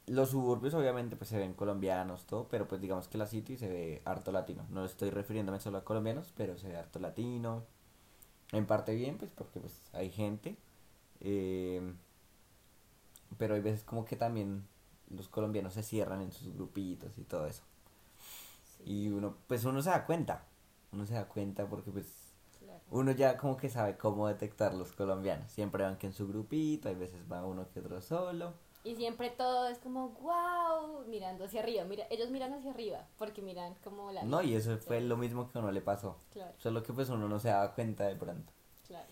los 0.07 0.29
suburbios 0.29 0.73
obviamente 0.73 1.15
pues 1.15 1.29
se 1.29 1.37
ven 1.37 1.53
colombianos, 1.53 2.25
todo, 2.25 2.47
pero 2.49 2.67
pues 2.67 2.81
digamos 2.81 3.07
que 3.07 3.17
la 3.17 3.25
city 3.25 3.57
se 3.57 3.69
ve 3.69 4.01
harto 4.05 4.31
latino. 4.31 4.65
No 4.69 4.83
estoy 4.85 5.09
refiriéndome 5.09 5.59
solo 5.59 5.77
a 5.77 5.85
colombianos, 5.85 6.33
pero 6.35 6.57
se 6.57 6.67
ve 6.67 6.75
harto 6.77 6.99
latino. 6.99 7.63
En 8.51 8.65
parte 8.67 8.93
bien, 8.93 9.17
pues 9.17 9.31
porque 9.31 9.59
pues 9.61 9.81
hay 9.93 10.11
gente. 10.11 10.57
Eh, 11.21 11.93
pero 13.37 13.55
hay 13.55 13.61
veces 13.61 13.83
como 13.83 14.05
que 14.05 14.15
también 14.15 14.67
los 15.09 15.27
colombianos 15.29 15.73
se 15.73 15.83
cierran 15.83 16.21
en 16.21 16.31
sus 16.31 16.53
grupitos 16.53 17.17
y 17.17 17.23
todo 17.23 17.47
eso. 17.47 17.63
Sí, 18.77 18.83
Y 18.85 19.09
uno, 19.09 19.35
pues 19.47 19.63
uno 19.65 19.81
se 19.81 19.89
da 19.89 20.05
cuenta. 20.05 20.43
Uno 20.91 21.05
se 21.05 21.13
da 21.13 21.25
cuenta 21.27 21.65
porque 21.67 21.91
pues 21.91 22.05
claro. 22.59 22.79
uno 22.91 23.11
ya 23.11 23.37
como 23.37 23.55
que 23.57 23.69
sabe 23.69 23.97
cómo 23.97 24.27
detectar 24.27 24.73
los 24.73 24.91
colombianos. 24.93 25.51
Siempre 25.51 25.83
van 25.83 25.97
que 25.97 26.07
en 26.07 26.13
su 26.13 26.27
grupito, 26.27 26.89
hay 26.89 26.95
veces 26.95 27.21
va 27.31 27.45
uno 27.45 27.67
que 27.73 27.79
otro 27.79 28.01
solo. 28.01 28.53
Y 28.83 28.95
siempre 28.95 29.29
todo 29.29 29.67
es 29.67 29.77
como, 29.77 30.09
wow, 30.09 31.05
mirando 31.07 31.45
hacia 31.45 31.61
arriba. 31.61 31.83
Mira, 31.85 32.05
ellos 32.09 32.31
miran 32.31 32.51
hacia 32.53 32.71
arriba 32.71 33.05
porque 33.17 33.41
miran 33.43 33.75
como 33.83 34.11
la... 34.11 34.23
No, 34.23 34.41
y 34.41 34.55
eso 34.55 34.75
Sí. 34.77 34.83
fue 34.87 35.01
lo 35.01 35.17
mismo 35.17 35.47
que 35.49 35.59
a 35.59 35.61
uno 35.61 35.71
le 35.71 35.81
pasó. 35.81 36.17
Claro, 36.33 36.51
Solo 36.57 36.81
que 36.81 36.91
pues 36.91 37.09
uno 37.09 37.29
no 37.29 37.39
se 37.39 37.49
daba 37.49 37.73
cuenta 37.75 38.05
de 38.07 38.15
pronto. 38.15 38.51
claro. 38.87 39.07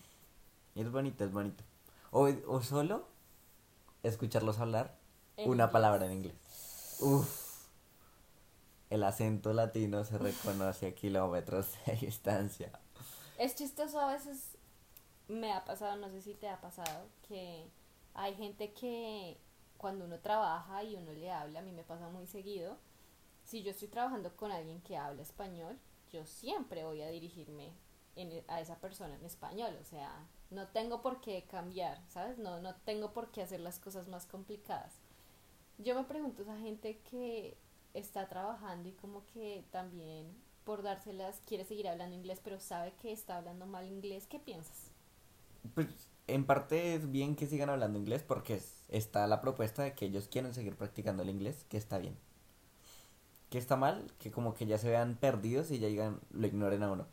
Y 0.74 0.80
es 0.82 0.90
bonito, 0.90 1.24
es 1.24 1.32
bonito. 1.32 1.62
O, 2.10 2.28
o 2.48 2.62
solo 2.62 3.06
escucharlos 4.02 4.58
hablar 4.58 4.96
En 5.36 5.46
una 5.50 5.64
inglés. 5.64 5.70
palabra 5.72 6.06
en 6.06 6.12
inglés. 6.12 6.98
Uf. 7.00 7.50
El 8.90 9.04
acento 9.04 9.52
latino 9.52 10.04
se 10.04 10.18
reconoce 10.18 10.88
a 10.88 10.94
kilómetros 10.94 11.68
de 11.86 11.94
distancia. 12.00 12.72
Es 13.38 13.54
chistoso 13.54 14.00
a 14.00 14.12
veces, 14.12 14.56
me 15.28 15.52
ha 15.52 15.64
pasado, 15.64 15.96
no 15.96 16.10
sé 16.10 16.20
si 16.20 16.34
te 16.34 16.48
ha 16.48 16.60
pasado, 16.60 17.06
que 17.28 17.70
hay 18.14 18.34
gente 18.34 18.72
que 18.72 19.38
cuando 19.78 20.04
uno 20.04 20.18
trabaja 20.18 20.82
y 20.82 20.96
uno 20.96 21.12
le 21.12 21.30
habla, 21.30 21.60
a 21.60 21.62
mí 21.62 21.72
me 21.72 21.84
pasa 21.84 22.08
muy 22.08 22.26
seguido, 22.26 22.76
si 23.44 23.62
yo 23.62 23.70
estoy 23.70 23.88
trabajando 23.88 24.36
con 24.36 24.50
alguien 24.52 24.80
que 24.82 24.96
habla 24.96 25.22
español, 25.22 25.78
yo 26.12 26.26
siempre 26.26 26.84
voy 26.84 27.00
a 27.02 27.08
dirigirme 27.08 27.72
en- 28.16 28.44
a 28.48 28.60
esa 28.60 28.76
persona 28.80 29.14
en 29.14 29.24
español, 29.24 29.76
o 29.80 29.84
sea, 29.84 30.26
no 30.50 30.66
tengo 30.68 31.00
por 31.02 31.20
qué 31.20 31.44
cambiar, 31.50 32.02
¿sabes? 32.08 32.38
No, 32.38 32.60
no 32.60 32.74
tengo 32.84 33.12
por 33.12 33.30
qué 33.30 33.42
hacer 33.42 33.60
las 33.60 33.78
cosas 33.78 34.08
más 34.08 34.26
complicadas. 34.26 34.92
Yo 35.78 35.94
me 35.94 36.04
pregunto, 36.04 36.42
esa 36.42 36.58
gente 36.58 36.98
que 37.10 37.56
está 37.94 38.28
trabajando 38.28 38.88
y 38.88 38.92
como 38.92 39.24
que 39.26 39.64
también 39.70 40.26
por 40.64 40.82
dárselas 40.82 41.40
quiere 41.46 41.64
seguir 41.64 41.88
hablando 41.88 42.14
inglés, 42.16 42.40
pero 42.44 42.60
sabe 42.60 42.92
que 43.00 43.12
está 43.12 43.38
hablando 43.38 43.66
mal 43.66 43.86
inglés, 43.88 44.26
¿qué 44.26 44.38
piensas? 44.38 44.90
Pues 45.74 45.88
en 46.26 46.46
parte 46.46 46.94
es 46.94 47.10
bien 47.10 47.34
que 47.36 47.46
sigan 47.46 47.70
hablando 47.70 47.98
inglés 47.98 48.22
porque 48.22 48.54
es- 48.54 48.84
está 48.88 49.26
la 49.26 49.40
propuesta 49.40 49.82
de 49.82 49.94
que 49.94 50.06
ellos 50.06 50.28
quieren 50.28 50.54
seguir 50.54 50.76
practicando 50.76 51.22
el 51.22 51.30
inglés, 51.30 51.64
que 51.68 51.76
está 51.76 51.98
bien. 51.98 52.16
Que 53.50 53.58
está 53.58 53.76
mal, 53.76 54.12
que 54.18 54.30
como 54.30 54.54
que 54.54 54.66
ya 54.66 54.78
se 54.78 54.88
vean 54.88 55.16
perdidos 55.16 55.70
y 55.70 55.78
ya 55.78 55.88
digan, 55.88 56.20
lo 56.30 56.46
ignoren 56.46 56.82
a 56.82 56.92
uno. 56.92 57.06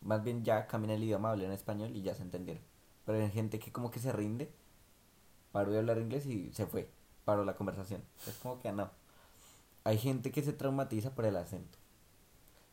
Más 0.00 0.22
bien 0.22 0.44
ya 0.44 0.66
cambien 0.66 0.92
el 0.92 1.04
idioma, 1.04 1.30
hablen 1.30 1.52
español 1.52 1.94
y 1.96 2.02
ya 2.02 2.14
se 2.14 2.22
entendieron. 2.22 2.62
Pero 3.04 3.18
hay 3.18 3.30
gente 3.30 3.58
que 3.58 3.72
como 3.72 3.90
que 3.90 4.00
se 4.00 4.12
rinde, 4.12 4.50
paró 5.52 5.72
de 5.72 5.78
hablar 5.78 5.98
inglés 5.98 6.26
y 6.26 6.52
se 6.52 6.66
fue, 6.66 6.90
paró 7.24 7.44
la 7.44 7.56
conversación. 7.56 8.02
Es 8.26 8.36
como 8.38 8.58
que 8.60 8.72
no. 8.72 8.90
Hay 9.84 9.98
gente 9.98 10.30
que 10.30 10.42
se 10.42 10.52
traumatiza 10.52 11.14
por 11.14 11.24
el 11.24 11.36
acento. 11.36 11.78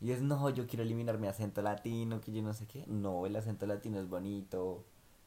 Y 0.02 0.12
es, 0.12 0.22
no, 0.22 0.50
yo 0.50 0.68
quiero 0.68 0.84
eliminar 0.84 1.18
mi 1.18 1.28
acento 1.28 1.62
latino, 1.62 2.22
que 2.22 2.32
yo 2.32 2.42
no 2.42 2.54
sé 2.54 2.68
qué. 2.68 2.86
No, 2.88 3.26
el 3.26 3.36
acento 3.36 3.66
latino 3.66 4.00
es 4.00 4.10
bonito, 4.10 4.84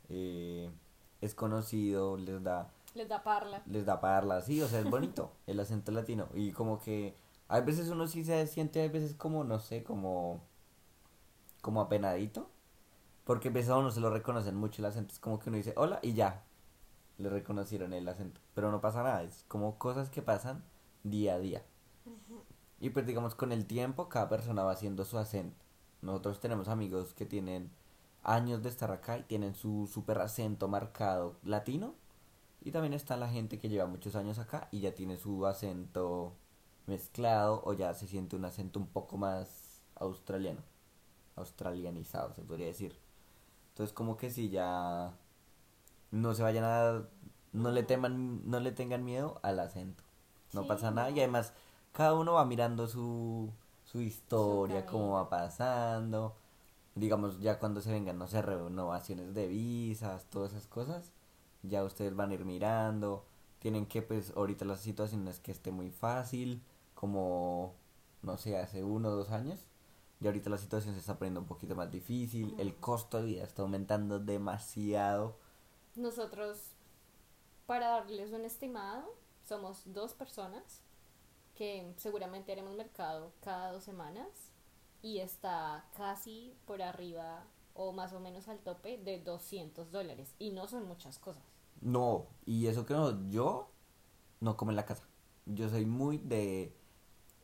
eh, 0.09 0.71
es 1.21 1.35
conocido, 1.35 2.17
les 2.17 2.43
da, 2.43 2.71
Les 2.95 3.09
da 3.09 3.23
parla. 3.25 3.63
les 3.67 3.87
da 3.87 4.01
parla, 4.01 4.41
sí, 4.43 4.61
o 4.63 4.69
sea, 4.69 4.81
es 4.81 4.91
bonito 4.91 5.33
el 5.47 5.59
acento 5.61 5.91
latino. 5.93 6.29
Y 6.35 6.53
como 6.53 6.79
que 6.81 7.15
hay 7.49 7.63
veces 7.63 7.89
uno 7.89 8.07
sí 8.07 8.25
se 8.25 8.47
siente, 8.47 8.81
hay 8.81 8.89
veces 8.89 9.15
como, 9.15 9.43
no 9.45 9.59
sé, 9.59 9.83
como, 9.83 10.43
como 11.61 11.81
apenadito. 11.81 12.51
Porque 13.25 13.49
a 13.49 13.77
uno 13.77 13.91
se 13.91 14.01
lo 14.01 14.11
reconocen 14.11 14.57
mucho 14.57 14.81
el 14.81 14.87
acento, 14.87 15.13
es 15.13 15.21
como 15.21 15.39
que 15.39 15.51
uno 15.51 15.59
dice, 15.59 15.75
hola, 15.77 15.99
y 16.03 16.15
ya, 16.15 16.45
le 17.19 17.29
reconocieron 17.29 17.93
el 17.93 18.09
acento. 18.09 18.41
Pero 18.55 18.71
no 18.71 18.81
pasa 18.81 19.03
nada, 19.03 19.23
es 19.23 19.45
como 19.49 19.77
cosas 19.79 20.09
que 20.09 20.23
pasan 20.23 20.65
día 21.03 21.35
a 21.35 21.39
día. 21.39 21.63
Y 22.81 22.91
pues 22.91 23.07
digamos 23.07 23.35
con 23.35 23.53
el 23.53 23.67
tiempo 23.67 24.09
cada 24.09 24.29
persona 24.29 24.63
va 24.63 24.73
haciendo 24.73 25.05
su 25.05 25.19
acento. 25.19 25.65
Nosotros 26.01 26.41
tenemos 26.41 26.69
amigos 26.69 27.13
que 27.13 27.27
tienen 27.27 27.71
años 28.23 28.63
de 28.63 28.69
estar 28.69 28.91
acá 28.93 29.19
y 29.19 29.25
tienen 29.25 29.55
su 29.55 29.89
super 29.93 30.19
acento 30.19 30.69
marcado 30.69 31.37
latino. 31.43 31.95
Y 32.63 32.71
también 32.71 32.95
está 32.95 33.17
la 33.17 33.29
gente 33.29 33.59
que 33.59 33.69
lleva 33.69 33.87
muchos 33.87 34.17
años 34.17 34.39
acá 34.39 34.69
y 34.71 34.81
ya 34.81 34.95
tiene 34.95 35.17
su 35.17 35.47
acento 35.47 36.35
mezclado 36.87 37.63
o 37.65 37.73
ya 37.73 37.95
se 37.95 38.07
siente 38.07 38.37
un 38.37 38.45
acento 38.45 38.81
un 38.81 38.87
poco 38.87 39.17
más 39.17 39.83
australiano. 39.97 40.63
Australianizado 41.39 42.35
se 42.35 42.43
podría 42.43 42.67
decir. 42.69 42.97
Entonces 43.71 43.95
como 43.95 44.17
que 44.17 44.31
si 44.31 44.51
ya 44.51 45.13
no 46.11 46.35
se 46.35 46.43
vayan 46.43 46.65
a... 46.65 47.03
No 47.53 47.71
le 47.71 47.83
teman, 47.83 48.49
no 48.49 48.61
le 48.61 48.73
tengan 48.73 49.05
miedo 49.05 49.41
al 49.43 49.59
acento. 49.61 50.05
No 50.53 50.67
Sí, 50.67 50.67
pasa 50.67 50.91
nada 50.91 51.11
y 51.11 51.19
además 51.21 51.53
cada 51.93 52.15
uno 52.15 52.35
va 52.35 52.45
mirando 52.45 52.87
su, 52.87 53.51
su 53.85 54.01
historia, 54.01 54.87
cómo 54.87 55.13
camino. 55.13 55.15
va 55.15 55.29
pasando. 55.31 56.37
Digamos, 56.95 57.41
ya 57.41 57.59
cuando 57.59 57.81
se 57.81 57.93
vengan, 57.93 58.19
no 58.19 58.27
sé, 58.29 58.43
renovaciones 58.43 59.35
de 59.35 59.47
visas, 59.49 60.27
todas 60.31 60.53
esas 60.53 60.67
cosas, 60.67 61.13
ya 61.63 61.85
ustedes 61.85 62.15
van 62.17 62.31
a 62.31 62.35
ir 62.35 62.45
mirando. 62.45 63.25
Tienen 63.61 63.87
que, 63.87 64.03
pues, 64.03 64.33
ahorita 64.37 64.65
la 64.65 64.77
situación 64.77 65.25
no 65.25 65.31
es 65.31 65.41
que 65.41 65.53
esté 65.53 65.71
muy 65.73 65.91
fácil, 65.91 66.63
como, 66.95 67.75
no 68.23 68.37
sé, 68.39 68.59
hace 68.59 68.85
uno 68.85 69.09
o 69.11 69.13
dos 69.17 69.31
años. 69.31 69.67
Y 70.21 70.27
ahorita 70.27 70.51
la 70.51 70.59
situación 70.59 70.95
se 70.95 71.01
está 71.01 71.17
poniendo 71.19 71.41
un 71.41 71.47
poquito 71.47 71.77
más 71.77 71.91
difícil, 71.91 72.55
el 72.59 72.75
costo 72.77 73.19
de 73.19 73.27
vida 73.27 73.45
está 73.45 73.63
aumentando 73.63 74.19
demasiado. 74.19 75.39
Nosotros, 75.97 76.59
para 77.67 77.89
darles 77.89 78.33
un 78.33 78.45
estimado, 78.45 79.15
somos 79.45 79.83
dos 79.93 80.15
personas 80.15 80.83
que 81.55 81.93
seguramente 81.97 82.53
haremos 82.53 82.77
mercado 82.77 83.33
cada 83.41 83.73
dos 83.73 83.85
semanas 83.85 84.53
y 85.03 85.19
está 85.19 85.85
casi 85.97 86.57
por 86.67 86.83
arriba 86.83 87.45
o 87.75 87.93
más 87.93 88.13
o 88.13 88.21
menos 88.21 88.49
al 88.49 88.59
tope 88.61 88.99
de 88.99 89.21
200 89.21 89.91
dólares 89.93 90.35
y 90.39 90.51
no 90.51 90.67
son 90.69 90.87
muchas 90.87 91.19
cosas. 91.19 91.45
No, 91.81 92.27
y 92.45 92.67
eso 92.67 92.85
que 92.87 92.95
no, 92.95 93.29
yo 93.29 93.71
no 94.41 94.57
como 94.57 94.73
en 94.73 94.77
la 94.77 94.85
casa. 94.85 95.05
Yo 95.47 95.69
soy 95.69 95.87
muy 95.87 96.19
de... 96.19 96.77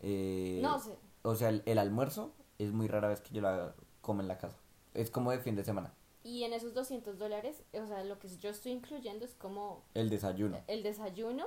eh, 0.00 0.60
no 0.62 0.78
sé, 0.78 0.98
O 1.22 1.34
sea, 1.36 1.48
el, 1.50 1.62
el 1.66 1.78
almuerzo 1.78 2.34
es 2.58 2.72
muy 2.72 2.88
rara 2.88 3.08
vez 3.08 3.20
que 3.20 3.34
yo 3.34 3.42
la 3.42 3.74
como 4.00 4.20
en 4.20 4.28
la 4.28 4.38
casa. 4.38 4.56
Es 4.94 5.10
como 5.10 5.30
de 5.30 5.38
fin 5.40 5.56
de 5.56 5.64
semana. 5.64 5.92
y 6.22 6.44
en 6.44 6.52
esos 6.54 6.72
200 6.74 7.18
dólares, 7.18 7.62
o 7.74 7.86
sea, 7.86 8.02
lo 8.04 8.18
que 8.18 8.28
yo 8.38 8.48
estoy 8.50 8.72
incluyendo 8.72 9.24
es 9.24 9.34
como 9.34 9.84
El 9.94 10.08
desayuno. 10.10 10.62
el 10.68 10.82
desayuno, 10.82 11.44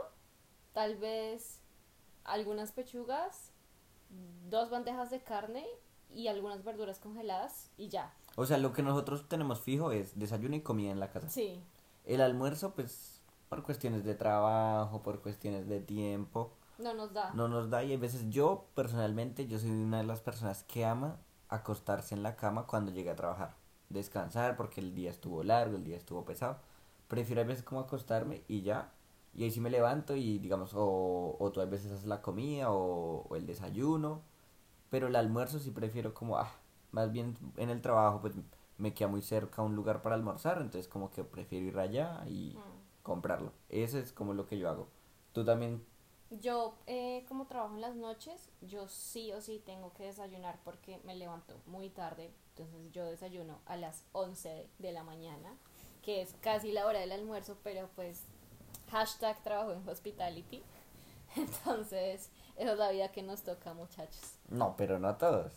tal 0.74 0.98
vez 0.98 1.62
algunas 2.26 2.72
pechugas, 2.74 3.52
dos 4.50 4.70
bandejas 4.70 5.10
de 5.10 5.22
carne 5.24 5.66
y 6.14 6.28
algunas 6.28 6.64
verduras 6.64 7.00
congeladas 7.00 7.72
y 7.78 7.90
ya. 7.90 8.14
O 8.36 8.46
sea, 8.46 8.58
lo 8.58 8.72
que 8.74 8.84
nosotros 8.84 9.28
tenemos 9.28 9.60
fijo 9.62 9.92
es 9.92 10.18
desayuno 10.20 10.56
y 10.56 10.62
comida 10.62 10.92
en 10.92 11.00
la 11.00 11.10
casa. 11.10 11.30
Sí, 11.30 11.60
El 12.06 12.22
almuerzo, 12.22 12.74
pues, 12.76 13.22
por 13.50 13.64
cuestiones 13.64 14.04
de 14.06 14.14
trabajo, 14.16 15.02
por 15.02 15.22
cuestiones 15.22 15.68
de 15.68 15.80
tiempo, 15.80 16.54
no 16.80 16.94
nos 16.94 17.14
da. 17.14 17.32
no 17.34 17.48
nos 17.48 17.70
da. 17.70 17.84
Y 17.84 17.94
a 17.94 17.98
veces 17.98 18.30
yo, 18.30 18.68
personalmente, 18.76 19.48
yo 19.48 19.60
soy 19.60 19.70
una 19.72 19.98
de 19.98 20.04
las 20.06 20.22
personas 20.22 20.64
que 20.64 20.86
ama 20.86 21.18
acostarse 21.50 22.14
en 22.16 22.24
la 22.24 22.36
cama 22.36 22.68
cuando 22.68 22.92
llegue 22.92 23.10
a 23.10 23.16
trabajar. 23.16 23.56
Descansar 23.90 24.58
porque 24.58 24.82
el 24.82 24.94
día 24.96 25.10
estuvo 25.10 25.44
largo, 25.44 25.78
el 25.78 25.84
día 25.84 25.98
estuvo 25.98 26.26
pesado. 26.26 26.58
Prefiero 27.08 27.42
a 27.42 27.46
veces 27.46 27.64
como 27.64 27.82
acostarme 27.82 28.44
y 28.48 28.62
ya. 28.62 28.92
Y 29.34 29.44
ahí 29.44 29.52
sí 29.52 29.62
me 29.62 29.70
levanto 29.70 30.16
y 30.16 30.40
digamos, 30.40 30.74
o, 30.74 31.38
o 31.40 31.52
tú 31.52 31.62
a 31.62 31.66
veces 31.66 31.92
haces 31.92 32.06
la 32.06 32.22
comida 32.22 32.72
o, 32.72 33.26
o 33.30 33.36
el 33.36 33.46
desayuno. 33.46 34.22
Pero 34.90 35.08
el 35.08 35.16
almuerzo 35.16 35.60
sí 35.60 35.72
prefiero 35.72 36.14
como, 36.14 36.38
ah, 36.38 36.52
más 36.92 37.12
bien 37.12 37.38
en 37.58 37.70
el 37.70 37.82
trabajo 37.82 38.22
pues 38.22 38.34
me 38.78 38.94
queda 38.94 39.08
muy 39.10 39.22
cerca 39.22 39.62
un 39.62 39.76
lugar 39.76 40.02
para 40.02 40.16
almorzar. 40.16 40.58
Entonces 40.62 40.88
como 40.88 41.12
que 41.12 41.24
prefiero 41.24 41.66
ir 41.66 41.78
allá 41.80 42.24
y 42.28 42.56
Mm. 42.58 43.04
comprarlo. 43.04 43.52
Eso 43.70 43.98
es 44.00 44.12
como 44.12 44.34
lo 44.34 44.46
que 44.48 44.58
yo 44.58 44.70
hago. 44.70 44.88
Tú 45.34 45.46
también 45.46 45.84
Yo, 46.30 46.76
eh, 46.88 47.26
como 47.28 47.48
trabajo 47.48 47.76
en 47.76 47.82
las 47.82 47.96
noches, 47.96 48.50
yo 48.62 48.88
sí 48.90 49.32
o 49.32 49.42
sí 49.42 49.62
tengo 49.66 49.94
que 49.94 50.04
desayunar 50.04 50.60
porque 50.64 51.00
me 51.06 51.16
levanto 51.16 51.60
muy 51.66 51.90
tarde. 51.90 52.32
Entonces 52.50 52.92
yo 52.92 53.06
desayuno 53.06 53.60
a 53.66 53.78
las 53.78 54.04
11 54.12 54.68
de 54.78 54.92
la 54.92 55.04
mañana, 55.04 55.56
que 56.02 56.22
es 56.22 56.36
casi 56.42 56.72
la 56.72 56.86
hora 56.86 57.00
del 57.00 57.12
almuerzo, 57.12 57.58
pero 57.64 57.90
pues 57.96 58.24
hashtag 58.90 59.42
trabajo 59.44 59.74
en 59.74 59.88
hospitality. 59.88 60.64
Entonces, 61.36 62.30
esa 62.56 62.72
es 62.72 62.78
la 62.78 62.92
vida 62.92 63.12
que 63.12 63.24
nos 63.24 63.44
toca, 63.44 63.74
muchachos. 63.74 64.40
No, 64.50 64.76
pero 64.76 65.00
no 65.00 65.16
todos. 65.18 65.54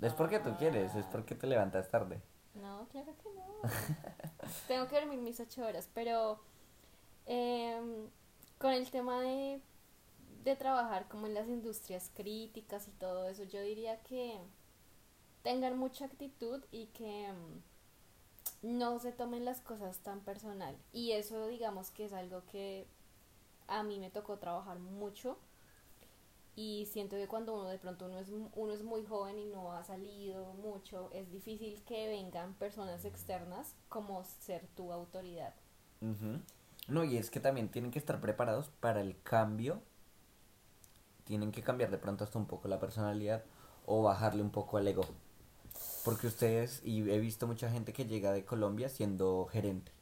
Es 0.00 0.12
porque 0.12 0.40
tú 0.40 0.54
quieres, 0.58 0.94
es 0.94 1.06
porque 1.06 1.34
te 1.34 1.46
levantas 1.46 1.88
tarde. 1.88 2.20
No, 2.54 2.86
claro 2.90 3.14
que 3.22 3.30
no. 3.30 3.70
Tengo 4.68 4.88
que 4.88 5.00
dormir 5.00 5.20
mis 5.20 5.40
ocho 5.40 5.64
horas, 5.64 5.88
pero 5.94 6.40
em, 7.26 8.08
con 8.58 8.72
el 8.72 8.90
tema 8.90 9.20
de, 9.20 9.60
de 10.46 10.56
trabajar 10.56 11.08
como 11.08 11.26
en 11.26 11.34
las 11.34 11.48
industrias 11.48 12.10
críticas 12.14 12.86
y 12.86 12.92
todo 12.92 13.28
eso, 13.28 13.42
yo 13.42 13.60
diría 13.60 14.00
que 14.04 14.38
tengan 15.42 15.76
mucha 15.76 16.04
actitud 16.04 16.64
y 16.70 16.86
que 16.86 17.26
em, 17.26 17.62
no 18.62 19.00
se 19.00 19.10
tomen 19.10 19.44
las 19.44 19.60
cosas 19.60 19.98
tan 19.98 20.20
personal. 20.20 20.76
Y 20.92 21.12
eso 21.12 21.48
digamos 21.48 21.90
que 21.90 22.04
es 22.04 22.12
algo 22.12 22.44
que 22.46 22.86
a 23.66 23.82
mí 23.82 23.98
me 23.98 24.08
tocó 24.10 24.38
trabajar 24.38 24.78
mucho 24.78 25.36
y 26.54 26.86
siento 26.92 27.16
que 27.16 27.26
cuando 27.26 27.54
uno 27.54 27.68
de 27.68 27.78
pronto 27.78 28.06
uno 28.06 28.20
es, 28.20 28.28
uno 28.54 28.72
es 28.72 28.82
muy 28.84 29.04
joven 29.04 29.38
y 29.38 29.46
no 29.46 29.72
ha 29.72 29.82
salido 29.82 30.54
mucho, 30.54 31.10
es 31.12 31.30
difícil 31.32 31.82
que 31.82 32.06
vengan 32.06 32.54
personas 32.54 33.04
externas 33.04 33.74
como 33.88 34.22
ser 34.22 34.64
tu 34.76 34.92
autoridad. 34.92 35.54
Ujú. 36.00 36.40
No, 36.86 37.02
y 37.02 37.16
es 37.16 37.30
que 37.30 37.40
también 37.40 37.68
tienen 37.68 37.90
que 37.90 37.98
estar 37.98 38.20
preparados 38.20 38.68
para 38.68 39.00
el 39.00 39.20
cambio. 39.22 39.82
Tienen 41.26 41.52
que 41.52 41.62
cambiar 41.62 41.90
de 41.90 41.98
pronto 41.98 42.24
hasta 42.24 42.38
un 42.38 42.46
poco 42.46 42.68
la 42.68 42.80
personalidad 42.80 43.44
o 43.84 44.02
bajarle 44.02 44.42
un 44.42 44.50
poco 44.50 44.78
al 44.78 44.88
ego. 44.88 45.04
Porque 46.04 46.28
ustedes, 46.28 46.80
y 46.84 47.00
he 47.10 47.18
visto 47.18 47.46
mucha 47.46 47.70
gente 47.70 47.92
que 47.92 48.06
llega 48.06 48.32
de 48.32 48.44
Colombia 48.44 48.88
siendo 48.88 49.46
gerente, 49.50 49.92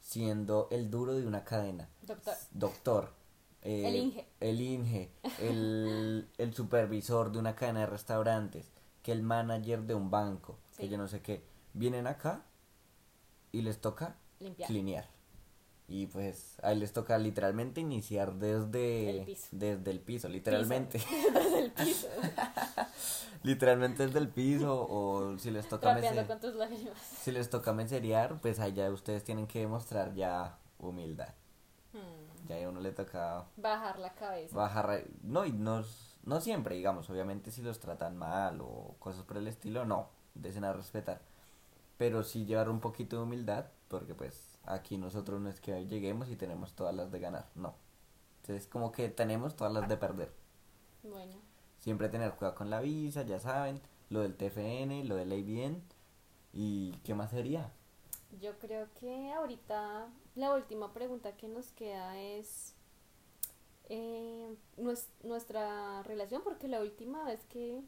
siendo 0.00 0.66
el 0.70 0.90
duro 0.90 1.14
de 1.14 1.26
una 1.26 1.44
cadena, 1.44 1.88
Doctor, 2.02 2.34
doctor, 2.50 3.12
eh, 3.62 3.86
El 3.86 3.96
Inge. 3.96 4.26
el 4.40 4.60
Inge, 4.60 5.10
el, 5.40 6.28
el 6.38 6.54
supervisor 6.54 7.30
de 7.30 7.38
una 7.38 7.54
cadena 7.54 7.80
de 7.80 7.86
restaurantes, 7.86 8.72
que 9.02 9.12
el 9.12 9.22
manager 9.22 9.82
de 9.82 9.94
un 9.94 10.10
banco, 10.10 10.58
que 10.76 10.88
yo 10.88 10.98
no 10.98 11.06
sé 11.06 11.20
qué, 11.20 11.44
vienen 11.74 12.06
acá 12.06 12.42
y 13.52 13.62
les 13.62 13.80
toca 13.80 14.16
limpiar. 14.40 14.66
clinear. 14.68 15.15
Y 15.88 16.06
pues 16.06 16.58
ahí 16.62 16.76
les 16.76 16.92
toca 16.92 17.16
literalmente 17.16 17.80
iniciar 17.80 18.34
desde 18.34 19.20
El 19.20 19.24
piso. 19.24 19.46
desde 19.52 19.90
el 19.90 20.00
piso, 20.00 20.28
literalmente. 20.28 20.98
Desde 21.32 21.58
el 21.60 21.70
piso. 21.70 22.08
literalmente 23.44 24.04
desde 24.04 24.18
el 24.18 24.28
piso 24.28 24.86
o 24.88 25.38
si 25.38 25.52
les 25.52 25.68
toca 25.68 25.94
con 26.26 26.40
tus 26.40 26.54
lágrimas. 26.56 26.98
si 27.00 27.30
les 27.30 27.48
toca 27.48 27.72
meserear, 27.72 28.40
pues 28.40 28.58
allá 28.58 28.90
ustedes 28.90 29.22
tienen 29.22 29.46
que 29.46 29.60
demostrar 29.60 30.14
ya 30.14 30.58
humildad. 30.78 31.32
Hmm. 31.92 32.48
Ya 32.48 32.64
a 32.64 32.68
uno 32.68 32.80
le 32.80 32.90
toca 32.92 33.44
Bajar 33.56 33.98
la 34.00 34.14
cabeza. 34.14 34.56
bajar, 34.56 35.04
no, 35.22 35.46
y 35.46 35.52
no, 35.52 35.84
no 36.24 36.40
siempre, 36.40 36.74
digamos, 36.74 37.08
obviamente 37.10 37.50
si 37.52 37.62
los 37.62 37.78
tratan 37.78 38.16
mal 38.16 38.60
o 38.60 38.96
cosas 38.98 39.22
por 39.22 39.36
el 39.36 39.46
estilo, 39.46 39.84
no, 39.84 40.10
desen 40.34 40.64
a 40.64 40.72
respetar. 40.72 41.20
Pero 41.96 42.24
sí 42.24 42.44
llevar 42.44 42.68
un 42.68 42.80
poquito 42.80 43.16
de 43.16 43.22
humildad, 43.22 43.66
porque 43.88 44.14
pues 44.14 44.55
aquí 44.66 44.98
nosotros 44.98 45.40
no 45.40 45.48
es 45.48 45.60
que 45.60 45.86
lleguemos 45.86 46.28
y 46.28 46.36
tenemos 46.36 46.74
todas 46.74 46.94
las 46.94 47.10
de 47.10 47.20
ganar, 47.20 47.48
no. 47.54 47.74
Entonces 48.42 48.66
como 48.68 48.92
que 48.92 49.08
tenemos 49.08 49.56
todas 49.56 49.72
las 49.72 49.88
de 49.88 49.96
perder. 49.96 50.32
Bueno. 51.02 51.34
Siempre 51.80 52.08
tener 52.08 52.32
cuidado 52.34 52.56
con 52.56 52.70
la 52.70 52.80
visa, 52.80 53.22
ya 53.22 53.38
saben, 53.40 53.80
lo 54.10 54.20
del 54.20 54.36
TFN, 54.36 55.04
lo 55.08 55.16
del 55.16 55.32
ABN 55.32 55.82
y 56.52 56.92
qué 57.04 57.14
más 57.14 57.30
sería. 57.30 57.72
Yo 58.40 58.58
creo 58.58 58.88
que 59.00 59.32
ahorita 59.32 60.08
la 60.34 60.54
última 60.54 60.92
pregunta 60.92 61.36
que 61.36 61.48
nos 61.48 61.68
queda 61.72 62.18
es 62.20 62.74
eh, 63.88 64.56
nues- 64.76 65.08
nuestra 65.22 66.02
relación, 66.02 66.42
porque 66.42 66.66
la 66.68 66.80
última 66.80 67.22
vez 67.24 67.44
que, 67.46 67.82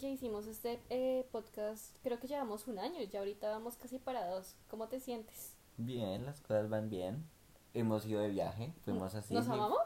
que 0.00 0.10
hicimos 0.10 0.46
este 0.46 0.80
eh, 0.90 1.26
podcast, 1.30 1.96
creo 2.02 2.18
que 2.18 2.26
llevamos 2.26 2.66
un 2.66 2.78
año, 2.78 3.00
ya 3.02 3.20
ahorita 3.20 3.48
vamos 3.50 3.76
casi 3.76 3.98
para 3.98 4.26
dos. 4.28 4.56
¿Cómo 4.68 4.88
te 4.88 4.98
sientes? 5.00 5.54
Bien, 5.78 6.26
las 6.26 6.40
cosas 6.40 6.68
van 6.68 6.90
bien. 6.90 7.24
Hemos 7.74 8.04
ido 8.06 8.20
de 8.20 8.28
viaje, 8.28 8.72
fuimos 8.84 9.14
así. 9.14 9.32
¿Nos 9.34 9.48
amamos? 9.48 9.78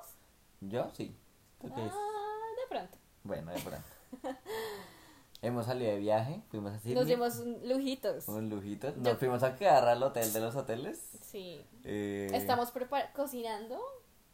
Yo 0.60 0.88
sí. 0.94 1.16
¿Tú 1.60 1.68
qué 1.74 1.80
Ah, 1.80 2.38
de 2.60 2.68
pronto. 2.68 2.98
Bueno, 3.24 3.52
de 3.52 3.60
pronto. 3.60 3.86
Hemos 5.42 5.66
salido 5.66 5.90
de 5.90 5.98
viaje, 5.98 6.40
fuimos 6.50 6.72
a 6.72 6.78
Sydney. 6.78 6.94
Nos 6.94 7.06
dimos 7.06 7.36
un- 7.38 7.68
lujitos. 7.68 8.28
Un 8.28 8.48
lujito. 8.48 8.88
Yo- 8.94 9.02
Nos 9.02 9.18
fuimos 9.18 9.42
a 9.42 9.56
quedar 9.56 9.86
al 9.88 10.00
hotel 10.02 10.32
de 10.32 10.40
los 10.40 10.54
hoteles. 10.54 10.98
Sí. 11.22 11.64
Eh, 11.84 12.28
Estamos 12.32 12.72
prepar- 12.72 13.12
cocinando 13.12 13.80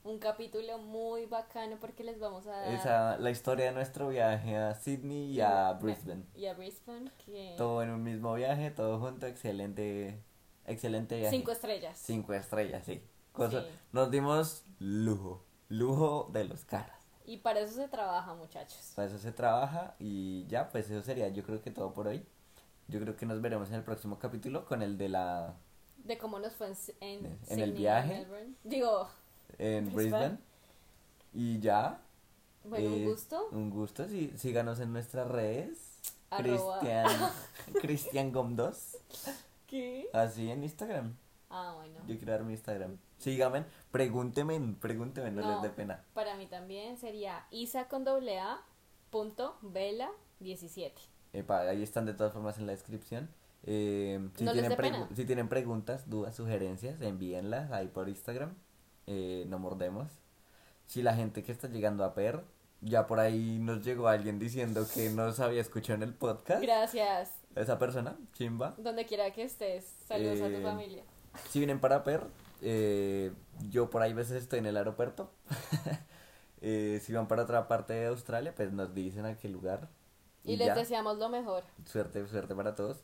un 0.04 0.18
capítulo 0.18 0.76
muy 0.78 1.24
bacano 1.24 1.76
porque 1.80 2.04
les 2.04 2.20
vamos 2.20 2.46
a 2.46 2.50
dar... 2.50 2.72
Esa, 2.74 3.16
la 3.18 3.30
historia 3.30 3.66
de 3.66 3.72
nuestro 3.72 4.08
viaje 4.08 4.54
a 4.56 4.74
Sydney 4.74 5.32
y 5.32 5.40
a 5.40 5.72
Brisbane. 5.72 6.24
Y 6.34 6.44
a 6.46 6.52
Brisbane, 6.54 7.10
que... 7.24 7.54
Todo 7.56 7.82
en 7.82 7.90
un 7.90 8.02
mismo 8.02 8.34
viaje, 8.34 8.70
todo 8.70 9.00
junto, 9.00 9.26
excelente, 9.26 10.22
excelente 10.68 11.16
viaje. 11.18 11.36
Cinco 11.36 11.52
estrellas. 11.52 11.98
Cinco 12.02 12.32
estrellas, 12.34 12.84
sí. 12.84 13.02
Cosa- 13.32 13.62
Sí. 13.62 13.68
Nos 13.92 14.10
dimos 14.10 14.64
lujo, 14.78 15.44
lujo 15.68 16.28
de 16.32 16.44
los 16.44 16.64
caras. 16.64 16.96
Y 17.24 17.38
para 17.38 17.60
eso 17.60 17.74
se 17.74 17.88
trabaja, 17.88 18.34
muchachos. 18.34 18.92
Para 18.96 19.08
eso 19.08 19.18
se 19.18 19.32
trabaja 19.32 19.94
y 19.98 20.46
ya, 20.46 20.70
pues 20.70 20.90
eso 20.90 21.02
sería 21.02 21.28
yo 21.28 21.42
creo 21.44 21.60
que 21.62 21.70
todo 21.70 21.92
por 21.92 22.06
hoy. 22.08 22.24
Yo 22.88 23.00
creo 23.00 23.16
que 23.16 23.26
nos 23.26 23.40
veremos 23.42 23.68
en 23.68 23.74
el 23.74 23.82
próximo 23.82 24.18
capítulo 24.18 24.64
con 24.64 24.80
el 24.82 24.96
de 24.96 25.10
la 25.10 25.54
De 25.98 26.16
cómo 26.16 26.38
nos 26.38 26.54
fue 26.54 26.68
en, 26.68 26.74
en, 27.00 27.38
En 27.48 27.60
el 27.60 27.72
viaje. 27.72 28.20
Melbourne. 28.20 28.54
Digo, 28.64 29.08
en 29.58 29.84
Brisbane. 29.94 29.94
Brisbane. 30.28 30.38
Y 31.34 31.60
ya. 31.60 32.00
bueno, 32.64 32.88
un 32.88 32.94
eh, 32.94 33.04
gusto. 33.04 33.48
Un 33.52 33.70
gusto, 33.70 34.08
sí, 34.08 34.32
síganos 34.36 34.80
en 34.80 34.92
nuestras 34.94 35.28
redes. 35.28 35.98
Cristian 36.30 37.06
Cristian 37.80 38.32
Gom2. 38.32 38.96
¿Qué? 39.68 40.08
Así 40.12 40.50
en 40.50 40.64
Instagram. 40.64 41.14
Ah, 41.50 41.74
bueno. 41.76 42.00
Yo 42.08 42.16
quiero 42.16 42.32
dar 42.32 42.42
mi 42.42 42.52
Instagram. 42.52 42.98
Síganme, 43.18 43.64
pregúnteme, 43.92 44.58
pregúnteme, 44.80 45.30
no, 45.30 45.42
No. 45.42 45.52
les 45.54 45.62
dé 45.62 45.70
pena. 45.70 46.04
Para 46.14 46.34
mí 46.36 46.46
también 46.46 46.96
sería 46.98 47.46
isa 47.50 47.86
con 47.88 48.04
doble 48.04 48.38
a 48.40 48.60
punto 49.10 49.56
vela 49.62 50.10
17. 50.40 51.00
Epa, 51.32 51.60
ahí 51.60 51.82
están 51.82 52.06
de 52.06 52.14
todas 52.14 52.32
formas 52.32 52.58
en 52.58 52.66
la 52.66 52.72
descripción. 52.72 53.30
Eh, 53.64 54.28
si, 54.36 54.44
No 54.44 54.52
les 54.52 54.62
tienen 54.62 54.78
pregu- 54.78 54.92
pena. 54.92 55.08
si 55.14 55.24
tienen 55.24 55.48
preguntas, 55.48 56.08
dudas, 56.08 56.34
sugerencias, 56.36 57.00
envíenlas 57.00 57.70
ahí 57.72 57.88
por 57.88 58.08
Instagram. 58.08 58.54
Eh, 59.06 59.44
no 59.48 59.58
mordemos. 59.58 60.08
Si 60.86 61.02
la 61.02 61.14
gente 61.14 61.42
que 61.42 61.52
está 61.52 61.68
llegando 61.68 62.04
a 62.04 62.14
PER, 62.14 62.44
ya 62.80 63.06
por 63.06 63.20
ahí 63.20 63.58
nos 63.58 63.84
llegó 63.84 64.08
alguien 64.08 64.38
diciendo 64.38 64.86
que 64.94 65.10
nos 65.10 65.40
había 65.40 65.60
escuchado 65.60 65.96
en 65.96 66.02
el 66.04 66.14
podcast. 66.14 66.62
Gracias. 66.62 67.32
Esa 67.54 67.78
persona, 67.78 68.16
chimba. 68.32 68.74
Donde 68.78 69.04
quiera 69.06 69.32
que 69.32 69.42
estés. 69.42 69.84
Saludos 70.06 70.40
a 70.40 70.46
Eh, 70.48 70.56
tu 70.56 70.62
familia. 70.62 71.02
Si 71.50 71.58
vienen 71.58 71.80
para 71.80 72.04
PER, 72.04 72.26
eh, 72.62 73.32
yo 73.68 73.90
por 73.90 74.02
ahí 74.02 74.12
a 74.12 74.14
veces 74.14 74.42
estoy 74.42 74.60
en 74.60 74.66
el 74.66 74.76
aeropuerto. 74.76 75.30
Eh, 76.60 77.00
si 77.04 77.12
van 77.12 77.28
para 77.28 77.44
otra 77.44 77.68
parte 77.68 77.92
de 77.92 78.06
Australia, 78.08 78.52
pues 78.52 78.72
nos 78.72 78.92
dicen 78.92 79.24
a 79.26 79.36
qué 79.36 79.48
lugar. 79.48 79.88
Y, 80.42 80.56
les 80.56 80.66
ya. 80.66 80.74
deseamos 80.74 81.16
lo 81.16 81.28
mejor. 81.28 81.62
Suerte, 81.84 82.26
suerte 82.26 82.52
para 82.52 82.74
todos. 82.74 82.98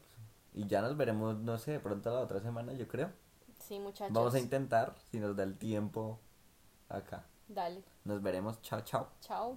Y 0.54 0.66
ya 0.66 0.82
nos 0.82 0.96
veremos, 0.96 1.38
no 1.38 1.56
sé, 1.58 1.70
de 1.70 1.78
pronto 1.78 2.12
la 2.12 2.18
otra 2.18 2.40
semana, 2.40 2.72
yo 2.72 2.88
creo. 2.88 3.12
Sí, 3.60 3.78
muchachos. 3.78 4.12
Vamos 4.12 4.34
a 4.34 4.40
intentar, 4.40 4.96
si 5.08 5.20
nos 5.20 5.36
da 5.36 5.44
el 5.44 5.56
tiempo, 5.56 6.18
acá. 6.88 7.26
Dale. 7.46 7.84
Nos 8.02 8.20
veremos. 8.22 8.60
Chao, 8.62 8.80
chao. 8.80 9.08
Chao. 9.20 9.56